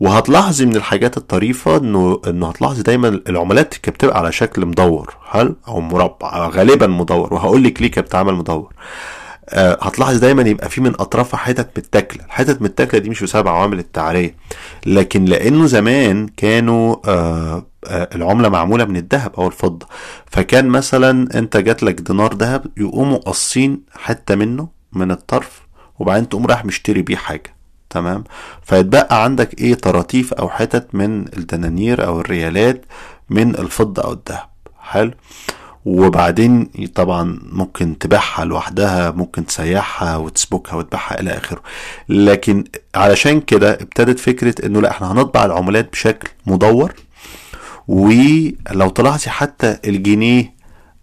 وهتلاحظي 0.00 0.66
من 0.66 0.76
الحاجات 0.76 1.16
الطريفة 1.16 1.76
إنه 1.76 2.20
إنه 2.26 2.48
هتلاحظي 2.48 2.82
دايما 2.82 3.08
العملات 3.08 3.74
كانت 3.74 3.96
بتبقى 3.96 4.18
على 4.18 4.32
شكل 4.32 4.66
مدور 4.66 5.14
حلو 5.24 5.56
أو 5.68 5.80
مربع 5.80 6.48
غالبا 6.48 6.86
مدور. 6.86 7.34
وهقول 7.34 7.64
لك 7.64 7.82
ليه 7.82 7.90
كانت 7.90 8.06
بتتعمل 8.06 8.34
مدور. 8.34 8.72
آه 9.48 9.78
هتلاحظ 9.82 10.16
دايما 10.16 10.42
يبقى 10.42 10.68
في 10.70 10.80
من 10.80 10.90
اطرافها 11.00 11.38
حتت 11.38 11.78
متاكلة. 11.78 12.24
الحتت 12.24 12.62
متاكلة 12.62 13.00
دي 13.00 13.10
مش 13.10 13.22
بسبب 13.22 13.48
عوامل 13.48 13.78
التعرية 13.78 14.34
لكن 14.86 15.24
لأنه 15.24 15.66
زمان 15.66 16.28
كانوا 16.36 16.96
آه 17.06 17.66
آه 17.86 18.08
العملة 18.14 18.48
معمولة 18.48 18.84
من 18.84 18.96
الذهب 18.96 19.32
أو 19.38 19.46
الفضة. 19.46 19.86
فكان 20.26 20.68
مثلا 20.68 21.38
أنت 21.38 21.56
جات 21.56 21.82
لك 21.82 22.00
دينار 22.00 22.34
ذهب 22.34 22.66
يقوموا 22.76 23.18
قاصين 23.18 23.80
حتة 23.96 24.34
منه 24.34 24.68
من 24.92 25.10
الطرف 25.10 25.60
وبعدين 25.98 26.28
تقوم 26.28 26.46
رايح 26.46 26.64
مشتري 26.64 27.02
بيه 27.02 27.16
حاجة. 27.16 27.54
تمام؟ 27.90 28.24
فيتبقى 28.62 29.24
عندك 29.24 29.60
إيه؟ 29.60 29.74
طراطيف 29.74 30.32
أو 30.34 30.48
حتت 30.48 30.94
من 30.94 31.20
الدنانير 31.36 32.06
أو 32.06 32.20
الريالات 32.20 32.84
من 33.30 33.54
الفضة 33.54 34.02
أو 34.02 34.12
الذهب. 34.12 34.48
حلو؟ 34.80 35.10
وبعدين 35.84 36.64
طبعا 36.94 37.38
ممكن 37.52 37.98
تبيعها 37.98 38.44
لوحدها 38.44 39.10
ممكن 39.10 39.46
تسيحها 39.46 40.16
وتسبكها 40.16 40.74
وتبيعها 40.74 41.20
إلى 41.20 41.30
آخره. 41.36 41.60
لكن 42.08 42.64
علشان 42.94 43.40
كده 43.40 43.72
ابتدت 43.72 44.18
فكرة 44.18 44.66
إنه 44.66 44.80
لا 44.80 44.90
إحنا 44.90 45.12
هنطبع 45.12 45.44
العملات 45.44 45.92
بشكل 45.92 46.28
مدور 46.46 46.92
ولو 47.88 48.88
تلاحظي 48.94 49.30
حتى 49.30 49.78
الجنيه 49.84 50.58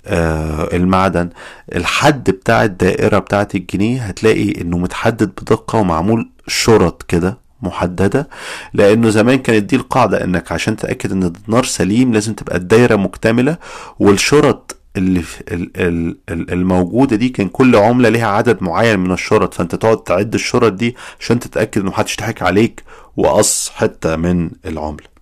آه 0.07 0.75
المعدن 0.75 1.29
الحد 1.75 2.29
بتاع 2.29 2.63
الدائرة 2.63 3.19
بتاعة 3.19 3.47
الجنيه 3.55 4.01
هتلاقي 4.01 4.61
إنه 4.61 4.77
متحدد 4.77 5.29
بدقة 5.41 5.79
ومعمول 5.79 6.29
شرط 6.47 7.03
كده. 7.03 7.37
محددة 7.65 8.29
لأنه 8.73 9.09
زمان 9.09 9.37
كانت 9.37 9.63
دي 9.63 9.75
القاعدة 9.75 10.23
إنك 10.23 10.51
عشان 10.51 10.75
تأكد 10.75 11.11
إن 11.11 11.23
الدينار 11.23 11.63
سليم 11.63 12.13
لازم 12.13 12.33
تبقى 12.33 12.55
الدايرة 12.57 12.95
مكتملة 12.95 13.57
والشرط 13.99 14.77
اللي 14.97 15.21
في 15.21 15.41
ال- 15.53 15.71
ال- 15.77 16.17
ال- 16.29 16.51
الموجودة 16.53 17.15
دي 17.15 17.29
كان 17.29 17.47
كل 17.49 17.75
عملة 17.75 18.09
ليها 18.09 18.27
عدد 18.27 18.63
معين 18.63 18.99
من 18.99 19.11
الشرط 19.11 19.53
فأنت 19.53 19.75
تقعد 19.75 20.03
تعد 20.03 20.33
الشرط 20.33 20.73
دي 20.73 20.95
عشان 21.19 21.39
تتأكد 21.39 21.81
انه 21.81 21.89
محدش 21.89 22.13
يضحك 22.13 22.41
عليك 22.41 22.83
وقص 23.17 23.69
حتة 23.69 24.15
من 24.15 24.49
العملة 24.65 25.15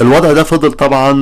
الوضع 0.00 0.32
ده 0.32 0.42
فضل 0.42 0.72
طبعا. 0.72 1.12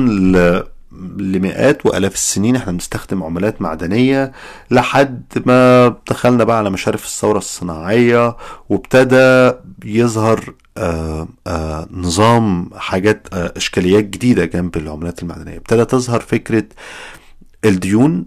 لمئات 1.17 1.85
وآلاف 1.85 2.13
السنين 2.13 2.55
إحنا 2.55 2.71
بنستخدم 2.71 3.23
عملات 3.23 3.61
معدنية 3.61 4.31
لحد 4.71 5.23
ما 5.45 5.87
دخلنا 6.09 6.43
بقى 6.43 6.57
على 6.57 6.69
مشارف 6.69 7.05
الثورة 7.05 7.37
الصناعية 7.37 8.35
وابتدى 8.69 9.51
يظهر 9.85 10.53
آه 10.77 11.27
آه 11.47 11.87
نظام 11.91 12.69
حاجات 12.75 13.27
آه 13.33 13.53
إشكاليات 13.57 14.03
جديدة 14.03 14.45
جنب 14.45 14.77
العملات 14.77 15.23
المعدنية. 15.23 15.57
ابتدى 15.57 15.85
تظهر 15.85 16.19
فكرة 16.19 16.63
الديون 17.65 18.25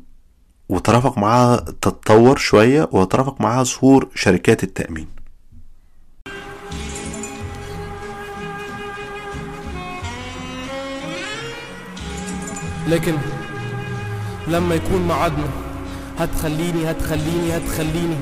وترافق 0.68 1.18
معاها 1.18 1.56
تتطور 1.56 2.36
شوية 2.36 2.88
وترافق 2.92 3.40
معاها 3.40 3.64
ظهور 3.64 4.08
شركات 4.14 4.64
التأمين. 4.64 5.06
لكن 12.88 13.14
لما 14.48 14.74
يكون 14.74 15.06
معادنا 15.08 15.48
هتخليني 16.18 16.90
هتخليني 16.90 17.56
هتخليني 17.56 18.16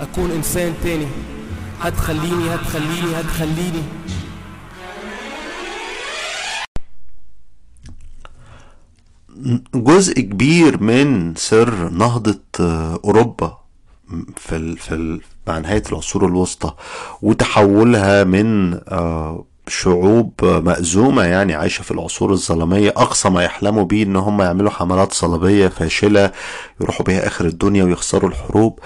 أكون 0.00 0.30
إنسان 0.30 0.74
تاني. 0.82 1.06
هتخليني 1.80 2.54
هتخليني 2.54 3.16
هتخليني. 3.20 3.82
جزء 9.74 10.20
كبير 10.20 10.82
من 10.82 11.34
سر 11.34 11.88
نهضة 11.88 12.40
آه، 12.60 13.00
أوروبا 13.04 13.58
في 14.36 14.76
في 14.76 15.20
مع 15.46 15.58
نهاية 15.58 15.82
العصور 15.92 16.26
الوسطى 16.26 16.74
وتحولها 17.22 18.24
من 18.24 18.74
آه، 18.74 19.44
شعوب 19.70 20.32
مأزومة 20.44 21.22
يعني 21.22 21.54
عايشة 21.54 21.82
في 21.82 21.90
العصور 21.90 22.32
الظلامية. 22.32 22.90
أقصى 22.96 23.30
ما 23.30 23.42
يحلموا 23.44 23.84
بيه 23.84 24.02
إن 24.02 24.16
هم 24.16 24.42
يعملوا 24.42 24.70
حملات 24.70 25.12
صليبية 25.12 25.68
فاشلة 25.68 26.32
يروحوا 26.80 27.06
بيها 27.06 27.26
آخر 27.26 27.44
الدنيا 27.46 27.84
ويخسروا 27.84 28.30
الحروب. 28.30 28.78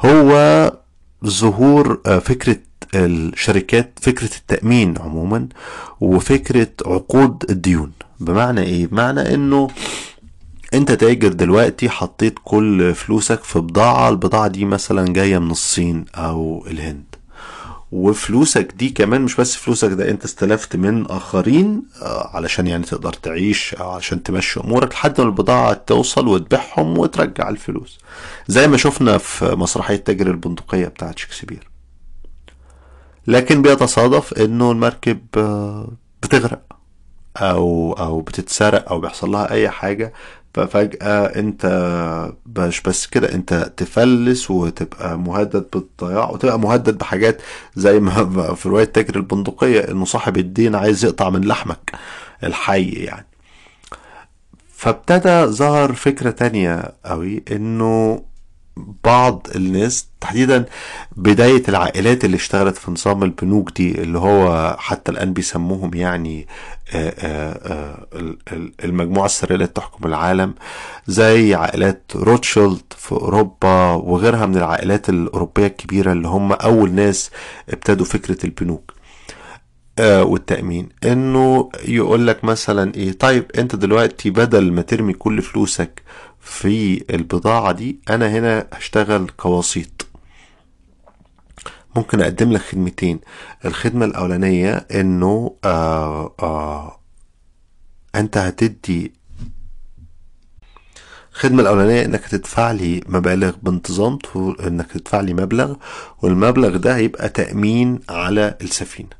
هو 0.00 0.72
ظهور 1.26 2.00
آه، 2.06 2.18
فكرة 2.18 2.56
الشركات 2.94 3.98
فكرة 4.02 4.30
التأمين 4.36 4.94
عموما 4.98 5.48
وفكرة 6.00 6.68
عقود 6.86 7.44
الديون. 7.50 7.92
بمعنى 8.20 8.60
إيه؟ 8.60 8.86
بمعنى 8.86 9.34
إنه 9.34 9.68
أنت 10.74 10.92
تاجر 10.92 11.28
دلوقتي 11.32 11.88
حطيت 11.90 12.34
كل 12.44 12.94
فلوسك 12.94 13.44
في 13.44 13.58
بضاعة 13.58 14.08
البضاعة 14.08 14.48
دي 14.48 14.64
مثلا 14.64 15.12
جاية 15.12 15.38
من 15.38 15.50
الصين 15.50 16.04
أو 16.14 16.64
الهند. 16.66 17.07
وفلوسك 17.92 18.72
دي 18.76 18.88
كمان 18.90 19.20
مش 19.20 19.36
بس 19.36 19.56
فلوسك 19.56 19.88
ده 19.88 20.10
انت 20.10 20.24
استلفت 20.24 20.76
من 20.76 21.06
آخرين 21.06 21.82
آه، 22.02 22.30
علشان 22.36 22.66
يعني 22.66 22.84
تقدر 22.84 23.12
تعيش 23.12 23.74
أو 23.74 23.90
عشان 23.90 24.22
تمشي 24.22 24.60
أمورك 24.60 24.92
لحد 24.92 25.20
ما 25.20 25.26
البضاعة 25.26 25.72
توصل 25.72 26.28
وتبيعهم 26.28 26.98
وترجع 26.98 27.48
الفلوس. 27.48 27.98
زي 28.48 28.68
ما 28.68 28.76
شفنا 28.76 29.18
في 29.18 29.44
مسرحية 29.44 29.96
تاجر 29.96 30.26
البندقية 30.26 30.86
بتاعت 30.86 31.18
شكسبير. 31.18 31.68
لكن 33.26 33.62
بيتصادف 33.62 34.32
إنه 34.34 34.70
المركب 34.72 35.18
آه، 35.36 35.88
بتغرق 36.22 36.62
أو 37.36 37.92
أو 37.92 38.20
بتتسرق 38.20 38.88
أو 38.90 39.00
بيحصل 39.00 39.30
لها 39.30 39.50
أي 39.50 39.70
حاجة. 39.70 40.12
ففجأة 40.58 41.24
انت 41.24 41.66
مش 42.46 42.80
بس 42.80 43.06
كده 43.06 43.34
انت 43.34 43.72
تفلس 43.76 44.50
وتبقى 44.50 45.18
مهدد 45.18 45.66
بالضياع 45.72 46.30
وتبقى 46.30 46.58
مهدد 46.58 46.98
بحاجات 46.98 47.42
زي 47.76 48.00
ما 48.00 48.54
في 48.58 48.68
رواية 48.68 48.84
تاجر 48.84 49.16
البندقية 49.16 49.80
انه 49.80 50.04
صاحب 50.04 50.36
الدين 50.36 50.74
عايز 50.74 51.04
يقطع 51.04 51.30
من 51.30 51.44
لحمك 51.44 51.92
الحي 52.44 52.90
يعني. 52.90 53.26
فابتدى 54.74 55.44
ظهر 55.46 55.92
فكرة 55.92 56.30
تانية 56.30 56.92
قوي 57.04 57.42
انه 57.50 58.22
بعض 59.04 59.46
الناس 59.56 60.08
تحديدا 60.20 60.64
بداية 61.16 61.62
العائلات 61.68 62.24
اللي 62.24 62.36
اشتغلت 62.36 62.76
في 62.76 62.90
نظام 62.90 63.22
البنوك 63.22 63.72
دي 63.76 64.02
اللي 64.02 64.18
هو 64.18 64.76
حتى 64.78 65.12
الآن 65.12 65.32
بيسموهم 65.32 65.94
يعني 65.94 66.46
آه، 66.94 67.14
آه، 67.18 67.52
آه، 67.72 68.06
ال- 68.18 68.38
ال- 68.52 68.72
المجموعة 68.84 69.26
السرية 69.26 69.54
اللي 69.54 69.66
تحكم 69.66 70.06
العالم 70.06 70.54
زي 71.06 71.54
عائلات 71.54 72.12
روتشيلد 72.16 72.82
في 72.98 73.12
أوروبا 73.12 73.92
وغيرها 73.92 74.46
من 74.46 74.56
العائلات 74.56 75.08
الأوروبية 75.08 75.66
الكبيرة 75.66 76.12
اللي 76.12 76.28
هم 76.28 76.52
أول 76.52 76.92
ناس 76.92 77.30
ابتدوا 77.70 78.06
فكرة 78.06 78.44
البنوك. 78.46 78.92
والتأمين. 80.00 80.88
إنه 81.04 81.70
يقول 81.84 82.26
لك 82.26 82.44
مثلا 82.44 82.94
إيه 82.94 83.12
طيب 83.12 83.44
أنت 83.58 83.76
دلوقتي 83.76 84.30
بدل 84.30 84.72
ما 84.72 84.82
ترمي 84.82 85.12
كل 85.12 85.42
فلوسك 85.42 86.02
في 86.48 87.04
البضاعة 87.14 87.72
دي 87.72 88.00
أنا 88.10 88.28
هنا 88.30 88.66
هشتغل 88.72 89.30
كوسيط. 89.36 90.06
ممكن 91.96 92.20
أقدم 92.20 92.52
لك 92.52 92.60
خدمتين. 92.60 93.20
الخدمة 93.64 94.04
الأولانية 94.04 94.74
إنه 94.74 95.56
آه 95.64 96.34
آه 96.40 97.00
أنت 98.14 98.36
هتدي 98.38 99.12
الخدمة 101.32 101.62
الأولانية 101.62 102.04
إنك 102.04 102.24
هتدفع 102.24 102.70
لي 102.72 103.00
مبالغ 103.08 103.56
بانتظام 103.62 104.18
إنك 104.36 104.92
تدفع 104.92 105.20
لي 105.20 105.34
مبلغ 105.34 105.74
والمبلغ 106.22 106.76
ده 106.76 106.96
هيبقى 106.96 107.28
تأمين 107.28 108.00
على 108.08 108.58
السفينة. 108.62 109.17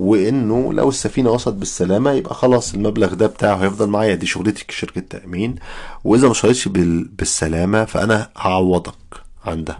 وإنه 0.00 0.72
لو 0.72 0.88
السفينة 0.88 1.30
وصلت 1.30 1.54
بالسلامة 1.54 2.10
يبقى 2.12 2.34
خلاص 2.34 2.74
المبلغ 2.74 3.14
ده 3.14 3.26
بتاعه 3.26 3.56
هيفضل 3.56 3.86
معايا. 3.88 4.14
دي 4.14 4.26
شغلتي 4.26 4.64
كشركة 4.64 5.00
تأمين. 5.00 5.54
وإذا 6.04 6.24
ما 6.24 6.30
وصلتش 6.30 6.68
بال- 6.68 7.04
بالسلامة 7.08 7.84
فأنا 7.84 8.30
هعوضك 8.36 8.94
عن 9.44 9.64
ده 9.64 9.78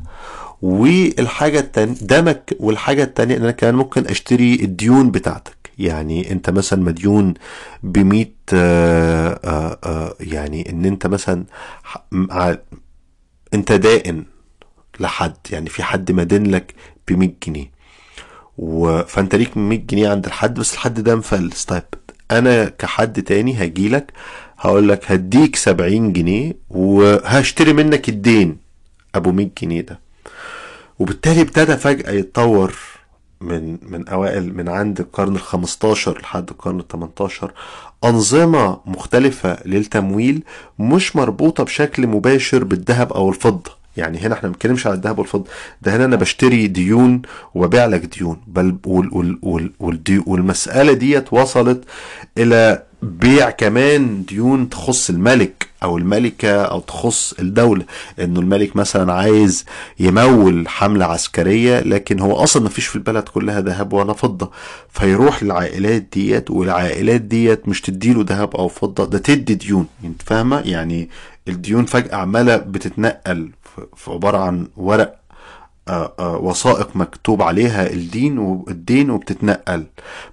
والحاجة 0.63 1.59
التانية 1.61 1.95
ده 2.03 2.23
مك 2.23 2.57
والحاجة 2.61 3.03
التانية 3.03 3.37
إن 3.37 3.43
أنا 3.43 3.51
كمان 3.51 3.75
ممكن 3.75 4.07
أشتري 4.07 4.55
الديون 4.55 5.11
بتاعتك. 5.11 5.57
يعني 5.79 6.33
أنت 6.33 6.51
مثلا 6.51 6.83
مديون 6.83 7.35
ب 7.83 7.99
100 7.99 8.27
آه، 8.55 9.41
آه، 9.45 9.79
آه، 9.85 10.15
يعني 10.21 10.71
إن 10.71 10.85
أنت 10.85 11.07
مثلا 11.07 11.45
أنت 13.55 13.73
دائن 13.73 14.25
لحد. 15.01 15.37
يعني 15.51 15.69
في 15.69 15.83
حد 15.83 16.13
مدين 16.13 16.51
لك 16.51 16.75
ب 17.09 17.13
100 17.13 17.31
جنيه. 17.47 17.71
و... 18.61 19.03
فانت 19.03 19.35
ليك 19.35 19.57
100 19.57 19.79
جنيه 19.79 20.09
عند 20.09 20.27
الحد 20.27 20.55
بس 20.61 20.75
الحد 20.75 21.01
ده 21.01 21.17
مفلس. 21.17 21.65
طيب 21.65 21.83
أنا 22.31 22.65
كحد 22.69 23.23
تاني 23.23 23.65
هجيلك 23.65 24.13
هقول 24.59 24.89
لك 24.89 25.11
هديك 25.13 25.57
70 25.57 26.13
جنيه 26.13 26.57
وهشتري 26.71 27.73
منك 27.73 28.09
الدين 28.09 28.57
أبو 29.15 29.33
100 29.33 29.49
جنيه 29.63 29.81
ده. 29.81 30.01
وبالتالي 30.99 31.41
ابتدى 31.41 31.77
فجأة 31.77 32.11
يتطور 32.13 32.75
من 33.41 33.79
من 33.83 34.09
أوائل 34.09 34.55
من 34.57 34.69
عند 34.69 35.01
القرن 35.01 35.35
ال 35.35 35.41
15 35.41 36.19
لحد 36.21 36.51
القرن 36.51 36.81
ال 36.81 36.89
18 36.89 37.53
أنظمة 38.05 38.81
مختلفة 38.87 39.59
للتمويل 39.67 40.43
مش 40.79 41.17
مربوطة 41.17 41.65
بشكل 41.65 42.07
مباشر 42.07 42.65
بالذهب 42.65 43.13
أو 43.13 43.29
الفضة. 43.29 43.80
يعني 43.97 44.19
هنا 44.19 44.35
إحنا 44.35 44.49
ما 44.49 44.53
بنتكلمش 44.53 44.87
على 44.87 44.97
الذهب 44.97 45.19
والفضة. 45.19 45.45
ده 45.83 45.97
هنا 45.97 46.05
أنا 46.05 46.17
بشتري 46.17 46.67
ديون 46.67 47.23
وببيع 47.55 47.87
لك 47.87 48.05
ديون. 48.19 48.37
بل 48.47 48.77
وال 48.87 49.09
وال 49.15 49.39
وال 49.43 49.73
والدي 49.81 50.23
والمسألة 50.27 50.93
ديت 50.93 51.33
وصلت 51.33 51.85
إلى 52.39 52.83
بيع 53.03 53.51
كمان 53.51 54.25
ديون 54.25 54.69
تخص 54.69 55.11
الملك 55.11 55.67
أو 55.83 55.99
الملكة 55.99 56.63
أو 56.63 56.81
تخص 56.81 57.35
الدولة. 57.39 57.85
إنه 58.21 58.41
الملك 58.41 58.77
مثلا 58.77 59.13
عايز 59.13 59.65
يمول 60.01 60.69
حملة 60.69 61.05
عسكرية 61.05 61.81
لكن 61.81 62.21
هو 62.21 62.33
أصلا 62.37 62.63
مفيش 62.65 62.87
في 62.87 62.97
البلد 62.97 63.23
كلها 63.29 63.61
ذهب 63.61 63.93
ولا 63.93 64.13
فضة. 64.13 64.51
فيروح 64.91 65.43
للعائلات 65.43 66.07
ديت 66.13 66.51
والعائلات 66.51 67.21
ديت 67.21 67.69
مش 67.69 67.81
تديله 67.81 68.25
ذهب 68.29 68.57
أو 68.57 68.69
فضة 68.69 69.05
ده 69.07 69.19
تدي 69.19 69.55
ديون. 69.55 69.87
انت 70.05 70.23
فاهمة؟ 70.23 70.61
يعني 70.61 71.09
الديون 71.49 71.85
فجأة 71.85 72.17
عمالة 72.17 72.57
بتتنقل 72.57 73.51
في 73.97 74.11
عبارة 74.11 74.39
عن 74.39 74.67
ورق 74.77 75.17
آه، 75.89 76.13
آه، 76.19 76.37
وثائق 76.37 76.97
مكتوب 76.97 77.43
عليها 77.43 77.91
الدين 77.93 78.39
والدين 78.39 79.11
وبتتنقل. 79.11 79.87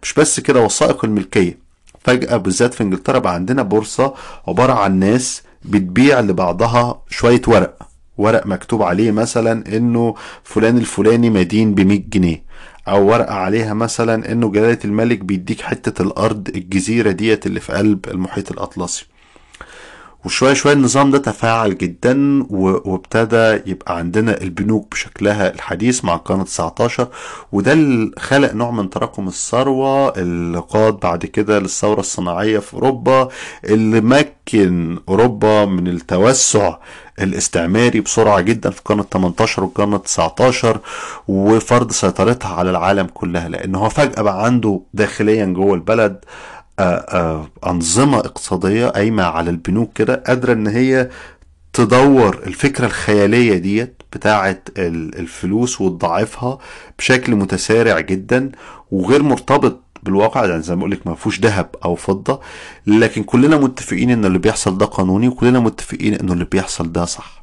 مش 0.04 0.14
بس 0.14 0.40
كده 0.40 0.62
وثائق 0.62 1.06
الملكية. 1.06 1.58
فجأة 2.00 2.38
بالذات 2.38 2.74
في 2.74 2.84
إنجلترا 2.84 3.20
بقى 3.20 3.34
عندنا 3.34 3.62
بورصة 3.64 4.14
عبارة 4.48 4.74
عن 4.74 5.00
ناس 5.00 5.42
بتبيع 5.66 6.20
لبعضها 6.20 7.02
شوية 7.10 7.42
ورق. 7.48 7.78
ورق 8.18 8.46
مكتوب 8.48 8.84
عليه 8.84 9.12
مثلا 9.12 9.78
إنه 9.78 10.16
فلان 10.44 10.78
الفلاني 10.78 11.30
مدين 11.30 11.76
ب 11.76 11.80
100 11.82 12.02
جنيه. 12.10 12.44
أو 12.88 13.08
ورقة 13.08 13.34
عليها 13.34 13.74
مثلا 13.74 14.32
إنه 14.32 14.52
جلالة 14.52 14.80
الملك 14.86 15.20
بيديك 15.20 15.62
حتة 15.62 16.02
الأرض 16.02 16.48
الجزيرة 16.56 17.12
ديت 17.12 17.46
اللي 17.46 17.60
في 17.60 17.74
قلب 17.74 18.06
المحيط 18.08 18.52
الأطلسي. 18.52 19.06
وشوية 20.25 20.53
شوية 20.53 20.73
النظام 20.73 21.12
ده 21.12 21.17
تفاعل 21.17 21.77
جدا 21.77 22.43
وابتدى 22.49 23.71
يبقى 23.71 23.97
عندنا 23.97 24.41
البنوك 24.41 24.91
بشكلها 24.91 25.53
الحديث 25.53 26.06
مع 26.06 26.15
القرن 26.15 26.45
19 26.45 27.08
وده 27.51 27.73
اللي 27.73 28.12
خلق 28.19 28.53
نوع 28.53 28.71
من 28.71 28.89
تراكم 28.89 29.27
الثروة 29.27 30.10
اللي 30.17 30.60
قاد 30.60 30.93
بعد 30.99 31.25
كده 31.25 31.60
للثورة 31.60 31.99
الصناعية 31.99 32.60
في 32.60 32.73
أوروبا 32.73 33.27
اللي 33.65 34.01
مكن 34.01 34.99
أوروبا 35.10 35.65
من 35.65 35.88
التوسع 35.88 36.75
الاستعماري 37.21 38.01
بسرعة 38.01 38.41
جدا 38.41 38.69
في 38.69 38.80
القرن 38.80 38.99
ال 38.99 39.10
18 39.10 39.63
والقرن 39.63 39.93
ال 39.93 40.03
19 40.03 40.80
وفرض 41.27 41.91
سيطرتها 41.91 42.53
على 42.56 42.69
العالم 42.69 43.08
كلها 43.13 43.49
لأن 43.49 43.75
هو 43.75 43.89
فجأة 43.89 44.21
بقى 44.21 44.45
عنده 44.45 44.82
داخليا 44.93 45.45
جوه 45.45 45.73
البلد 45.73 46.17
آه، 46.17 46.21
أنظمة 47.68 48.18
اقتصادية 48.18 48.88
قايمة 48.88 49.24
على 49.24 49.50
البنوك 49.50 49.94
كده 49.94 50.24
قادرة 50.28 50.54
إن 50.54 50.68
هي 50.68 51.10
تدور 51.74 52.44
الفكرة 52.48 52.86
الخيالية 52.86 53.58
ديت 53.58 54.02
بتاعة 54.13 54.60
الفلوس 54.78 55.82
وتضاعفها 55.82 56.58
بشكل 57.00 57.36
متسارع 57.36 58.00
جدا 58.00 58.52
وغير 58.92 59.24
مرتبط 59.24 59.82
بالواقع 60.04 60.46
يعني 60.46 60.62
زي 60.62 60.76
ما 60.76 60.80
بقول 60.80 60.92
لك 60.92 61.08
ما 61.08 61.16
فيهوش 61.16 61.40
ذهب 61.40 61.76
أو 61.86 61.96
فضة 61.96 62.40
لكن 62.88 63.24
كلنا 63.24 63.58
متفقين 63.58 64.10
إن 64.10 64.26
اللي 64.26 64.40
بيحصل 64.40 64.78
ده 64.78 64.86
قانوني 64.86 65.28
وكلنا 65.28 65.60
متفقين 65.60 66.13
انه 66.13 66.34
اللي 66.34 66.46
بيحصل 66.46 66.92
ده 66.92 67.06
صح. 67.06 67.37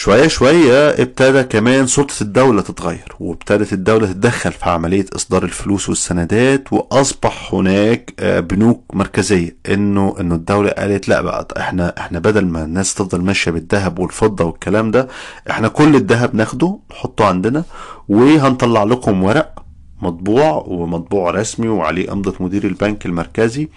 شوية 0.00 0.26
شوية 0.26 0.88
ابتدى 0.90 1.42
كمان 1.42 1.86
سلطة 1.86 2.14
الدولة 2.20 2.62
تتغير 2.62 3.14
وابتدت 3.20 3.72
الدولة 3.72 4.06
تتدخل 4.06 4.52
في 4.52 4.70
عملية 4.70 5.06
إصدار 5.16 5.42
الفلوس 5.42 5.88
والسندات 5.88 6.72
وأصبح 6.72 7.54
هناك 7.54 8.14
آه، 8.20 8.40
بنوك 8.40 8.84
مركزية. 8.92 9.56
إنه 9.68 10.14
إنه 10.20 10.34
الدولة 10.34 10.70
قالت 10.70 11.08
لا 11.08 11.20
بقى 11.20 11.48
إحنا 11.58 11.94
إحنا 11.98 12.18
بدل 12.18 12.46
ما 12.46 12.64
الناس 12.64 12.94
تفضل 12.94 13.20
ماشية 13.20 13.50
بالذهب 13.50 13.98
والفضة 13.98 14.44
والكلام 14.44 14.90
ده 14.90 15.08
إحنا 15.50 15.68
كل 15.68 15.94
الذهب 15.96 16.34
ناخده 16.34 16.78
نحطه 16.90 17.24
عندنا 17.26 17.64
وهنطلع 18.08 18.82
لكم 18.84 19.22
ورق 19.22 19.62
مطبوع 20.02 20.64
ومطبوع 20.66 21.30
رسمي 21.30 21.68
وعليه 21.68 22.12
أمضة 22.12 22.34
مدير 22.40 22.64
البنك 22.64 23.06
المركزي 23.06 23.68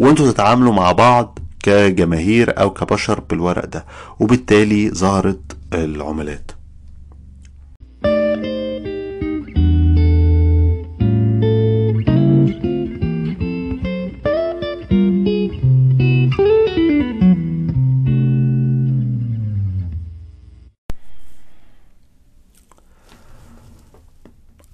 وأنتوا 0.00 0.32
تتعاملوا 0.32 0.72
مع 0.72 0.92
بعض 0.92 1.38
كجماهير 1.62 2.60
أو 2.60 2.70
كبشر 2.70 3.20
بالورق 3.20 3.64
ده. 3.66 3.84
وبالتالي 4.20 4.90
ظهرت 4.90 5.40
العملات. 5.74 6.50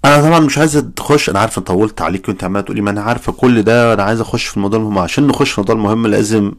أنا 0.05 0.21
طبعا 0.21 0.39
مش 0.39 0.57
عايز 0.57 0.77
تخش 0.95 1.29
أنا 1.29 1.39
عارف 1.39 1.57
ان 1.57 1.63
طولت 1.63 2.01
عليك 2.01 2.27
وأنت 2.27 2.43
عمال 2.43 2.65
تقولي 2.65 2.81
ما 2.81 2.89
أنا 2.91 3.01
عارفه 3.01 3.31
كل 3.31 3.61
ده 3.63 3.93
أنا 3.93 4.03
عايز 4.03 4.21
أخش 4.21 4.45
في 4.45 4.57
الموضوع 4.57 4.79
المهم 4.79 4.97
عشان 4.99 5.27
نخش 5.27 5.51
في 5.51 5.57
الموضوع 5.57 5.75
المهم 5.75 6.07
لازم 6.07 6.51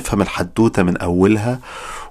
نفهم 0.00 0.22
الحدوتة 0.22 0.82
من 0.82 0.96
أولها 0.96 1.58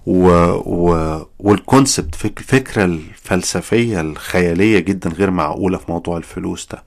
و... 0.06 0.28
و... 0.66 1.26
والكونسبت 1.40 2.16
فك... 2.16 2.40
الفكرة 2.40 2.86
الفلسفية 2.86 4.02
الخيالية 4.02 4.80
جدا 4.80 5.10
غير 5.10 5.32
معقولة 5.32 5.78
في 5.78 5.86
موضوع 5.92 6.18
الفلوس 6.18 6.68
ده. 6.72 6.84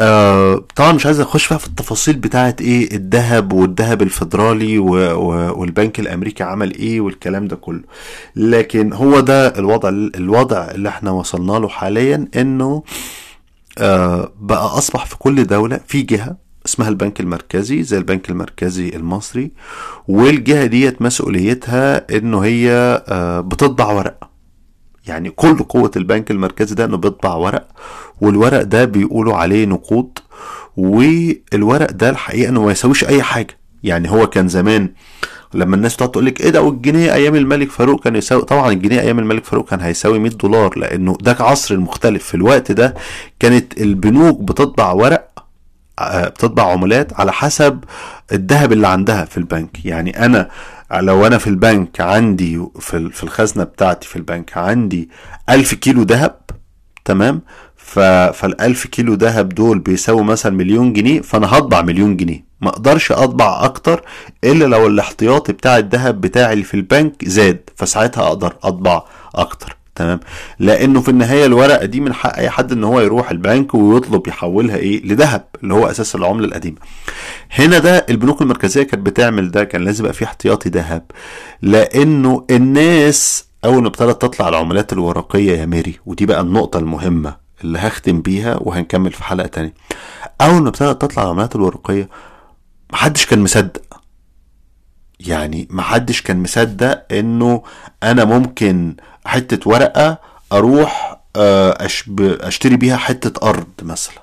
آه 0.00 0.64
طبعا 0.76 0.92
مش 0.92 1.06
عايز 1.06 1.20
أخش 1.20 1.48
بقى 1.48 1.58
في 1.58 1.66
التفاصيل 1.66 2.16
بتاعت 2.16 2.60
إيه 2.60 2.96
الذهب 2.96 3.52
والذهب 3.52 4.02
الفيدرالي 4.02 4.78
و... 4.78 4.86
و... 4.94 5.60
والبنك 5.60 6.00
الأمريكي 6.00 6.42
عمل 6.44 6.74
إيه 6.74 7.00
والكلام 7.00 7.48
ده 7.48 7.56
كله. 7.56 7.82
لكن 8.36 8.92
هو 8.92 9.20
ده 9.20 9.48
الوضع 9.58 9.88
الوضع 9.88 10.70
اللي 10.70 10.88
إحنا 10.88 11.10
وصلنا 11.10 11.52
له 11.52 11.68
حاليا 11.68 12.28
إنه 12.36 12.82
آه 13.78 14.32
بقى 14.40 14.64
أصبح 14.78 15.06
في 15.06 15.16
كل 15.18 15.44
دولة 15.44 15.80
في 15.86 16.02
جهة 16.02 16.36
اسمها 16.66 16.88
البنك 16.88 17.20
المركزي 17.20 17.82
زي 17.82 17.98
البنك 17.98 18.30
المركزي 18.30 18.88
المصري 18.88 19.50
والجهة 20.08 20.66
ديت 20.66 21.02
مسؤوليتها 21.02 22.16
إنه 22.18 22.40
هي 22.40 22.70
آه، 23.08 23.40
بتطبع 23.40 23.92
ورق. 23.92 24.28
يعني 25.06 25.30
كل 25.30 25.58
قوة 25.58 25.90
البنك 25.96 26.30
المركزي 26.30 26.74
ده 26.74 26.84
إنه 26.84 26.96
بيطبع 26.96 27.34
ورق 27.34 27.68
والورق 28.20 28.62
ده 28.62 28.84
بيقولوا 28.84 29.34
عليه 29.36 29.66
نقود 29.66 30.18
والورق 30.76 31.90
ده 31.90 32.10
الحقيقة 32.10 32.48
إنه 32.48 32.64
ما 32.64 32.72
يساويش 32.72 33.04
أي 33.04 33.22
حاجة. 33.22 33.58
يعني 33.84 34.10
هو 34.10 34.26
كان 34.26 34.48
زمان 34.48 34.90
لما 35.54 35.76
الناس 35.76 35.96
تقعد 35.96 36.10
تقول 36.10 36.26
لك 36.26 36.40
إيه 36.40 36.50
ده 36.50 36.62
والجنيه 36.62 37.14
أيام 37.14 37.34
الملك 37.34 37.70
فاروق 37.70 38.04
كان 38.04 38.16
يساوي 38.16 38.42
طبعا 38.42 38.72
الجنيه 38.72 39.00
أيام 39.00 39.18
الملك 39.18 39.44
فاروق 39.44 39.68
كان 39.70 39.80
هيساوي 39.80 40.18
100 40.18 40.32
دولار 40.32 40.78
لأنه 40.78 41.16
ده 41.20 41.36
عصر 41.40 41.76
مختلف. 41.78 42.24
في 42.24 42.34
الوقت 42.34 42.72
ده 42.72 42.94
كانت 43.40 43.80
البنوك 43.80 44.40
بتطبع 44.40 44.92
ورق 44.92 45.28
بتطبع 46.00 46.72
عملات 46.72 47.20
على 47.20 47.32
حسب 47.32 47.84
الذهب 48.32 48.72
اللي 48.72 48.88
عندها 48.88 49.24
في 49.24 49.36
البنك. 49.38 49.84
يعني 49.84 50.24
أنا 50.26 50.48
لو 50.92 51.26
أنا 51.26 51.38
في 51.38 51.46
البنك 51.46 52.00
عندي 52.00 52.66
في 52.78 53.22
الخزنة 53.22 53.64
بتاعتي 53.64 54.08
في 54.08 54.16
البنك 54.16 54.56
عندي 54.56 55.10
ألف 55.50 55.74
كيلو 55.74 56.02
ذهب 56.02 56.36
تمام؟ 57.04 57.42
فالألف 58.32 58.86
كيلو 58.86 59.14
ذهب 59.14 59.48
دول 59.48 59.78
بيساوي 59.78 60.24
مثلا 60.24 60.52
مليون 60.56 60.92
جنيه 60.92 61.20
فأنا 61.20 61.46
هطبع 61.58 61.82
مليون 61.82 62.16
جنيه. 62.16 62.44
ما 62.60 62.68
أقدرش 62.68 63.12
أطبع 63.12 63.64
أكتر 63.64 64.02
إلا 64.44 64.64
لو 64.64 64.86
الاحتياطي 64.86 65.52
بتاع 65.52 65.78
الذهب 65.78 66.20
بتاعي 66.20 66.52
اللي 66.52 66.64
في 66.64 66.74
البنك 66.74 67.24
زاد 67.28 67.70
فساعتها 67.76 68.26
أقدر 68.26 68.56
أطبع 68.62 69.02
أكتر. 69.34 69.76
تمام؟ 69.94 70.20
لأنه 70.58 71.00
في 71.00 71.08
النهاية 71.08 71.46
الورقه 71.46 71.84
دي 71.84 72.00
من 72.00 72.14
حق 72.14 72.36
أي 72.36 72.50
حد 72.50 72.72
إن 72.72 72.84
هو 72.84 73.00
يروح 73.00 73.30
البنك 73.30 73.74
ويطلب 73.74 74.26
يحولها 74.26 74.76
إيه؟ 74.76 75.04
لذهب 75.06 75.44
اللي 75.62 75.74
هو 75.74 75.86
أساس 75.86 76.14
العملة 76.16 76.44
القديمة. 76.46 76.76
هنا 77.52 77.78
ده 77.78 78.06
البنوك 78.10 78.42
المركزية 78.42 78.82
كانت 78.82 79.06
بتعمل 79.06 79.50
ده 79.50 79.64
كان 79.64 79.84
لازم 79.84 80.04
يبقى 80.04 80.14
في 80.14 80.24
احتياطي 80.24 80.68
ذهب. 80.68 81.02
لأنه 81.62 82.46
الناس 82.50 83.44
أول 83.64 83.82
ما 83.82 83.88
ابتدت 83.88 84.22
تطلع 84.22 84.48
العملات 84.48 84.92
الورقية 84.92 85.58
يا 85.58 85.66
ميري 85.66 85.98
ودي 86.06 86.26
بقى 86.26 86.40
النقطة 86.40 86.78
المهمة 86.78 87.36
اللي 87.64 87.78
هختم 87.78 88.20
بيها 88.22 88.56
وهنكمل 88.60 89.12
في 89.12 89.24
حلقة 89.24 89.46
تانية. 89.46 89.74
أول 90.40 90.62
ما 90.62 90.68
ابتدت 90.68 91.02
تطلع 91.02 91.22
العملات 91.22 91.56
الورقية 91.56 92.08
محدش 92.92 93.26
كان 93.26 93.38
مصدق. 93.42 93.82
يعني 95.20 95.68
محدش 95.70 96.22
كان 96.22 96.42
مصدق 96.42 97.02
إنه 97.12 97.62
أنا 98.02 98.24
ممكن 98.24 98.96
حتة 99.24 99.70
ورقة 99.70 100.18
أروح 100.52 101.20
آه، 101.36 101.76
أشتري 102.20 102.76
بيها 102.76 102.96
حتة 102.96 103.48
أرض 103.48 103.66
مثلا 103.82 104.22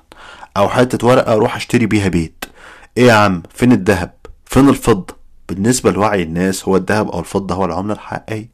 أو 0.56 0.68
حتة 0.68 1.06
ورقة 1.06 1.32
أروح 1.32 1.56
أشتري 1.56 1.86
بيها 1.86 2.08
بيت. 2.08 2.44
إيه 2.96 3.06
يا 3.06 3.12
عم؟ 3.12 3.42
فين 3.54 3.72
الذهب؟ 3.72 4.12
فين 4.44 4.68
الفضة؟ 4.68 5.16
بالنسبة 5.48 5.90
لوعي 5.90 6.22
الناس 6.22 6.68
هو 6.68 6.76
الذهب 6.76 7.08
أو 7.08 7.20
الفضة 7.20 7.54
هو 7.54 7.64
العملة 7.64 7.94
الحقيقية. 7.94 8.48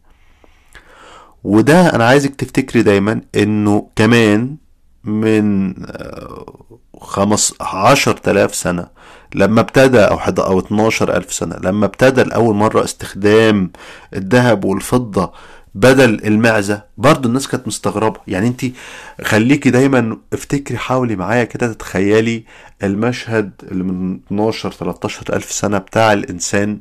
وده 1.44 1.94
أنا 1.94 2.06
عايزك 2.06 2.34
تفتكري 2.34 2.82
دايما 2.82 3.20
إنه 3.36 3.88
كمان 3.96 4.56
من 5.04 5.74
آه، 5.86 6.54
خمس 7.00 7.54
عشر 7.60 8.12
تلاف 8.16 8.54
سنة 8.54 8.86
لما 9.34 9.60
ابتدى 9.60 10.00
أو 10.00 10.18
حد 10.18 10.40
أو 10.40 10.58
اتناشر 10.58 11.16
ألف 11.16 11.32
سنة 11.32 11.56
لما 11.62 11.86
ابتدى 11.86 12.22
لأول 12.22 12.54
مرة 12.54 12.84
استخدام 12.84 13.70
الذهب 14.14 14.64
والفضة 14.64 15.32
بدل 15.76 16.26
المعزة. 16.26 16.82
برضو 16.98 17.28
الناس 17.28 17.48
كانت 17.48 17.66
مستغربة. 17.68 18.20
يعني 18.28 18.46
انت 18.48 18.64
خليكي 19.24 19.70
دايما 19.70 20.18
افتكري 20.32 20.78
حاولي 20.78 21.16
معايا 21.16 21.44
كده 21.44 21.72
تتخيلي 21.72 22.44
المشهد 22.82 23.52
اللي 23.62 23.84
من 23.84 24.18
12 24.26 24.70
13 24.72 25.34
ألف 25.36 25.52
سنة 25.52 25.78
بتاع 25.78 26.12
الإنسان 26.12 26.80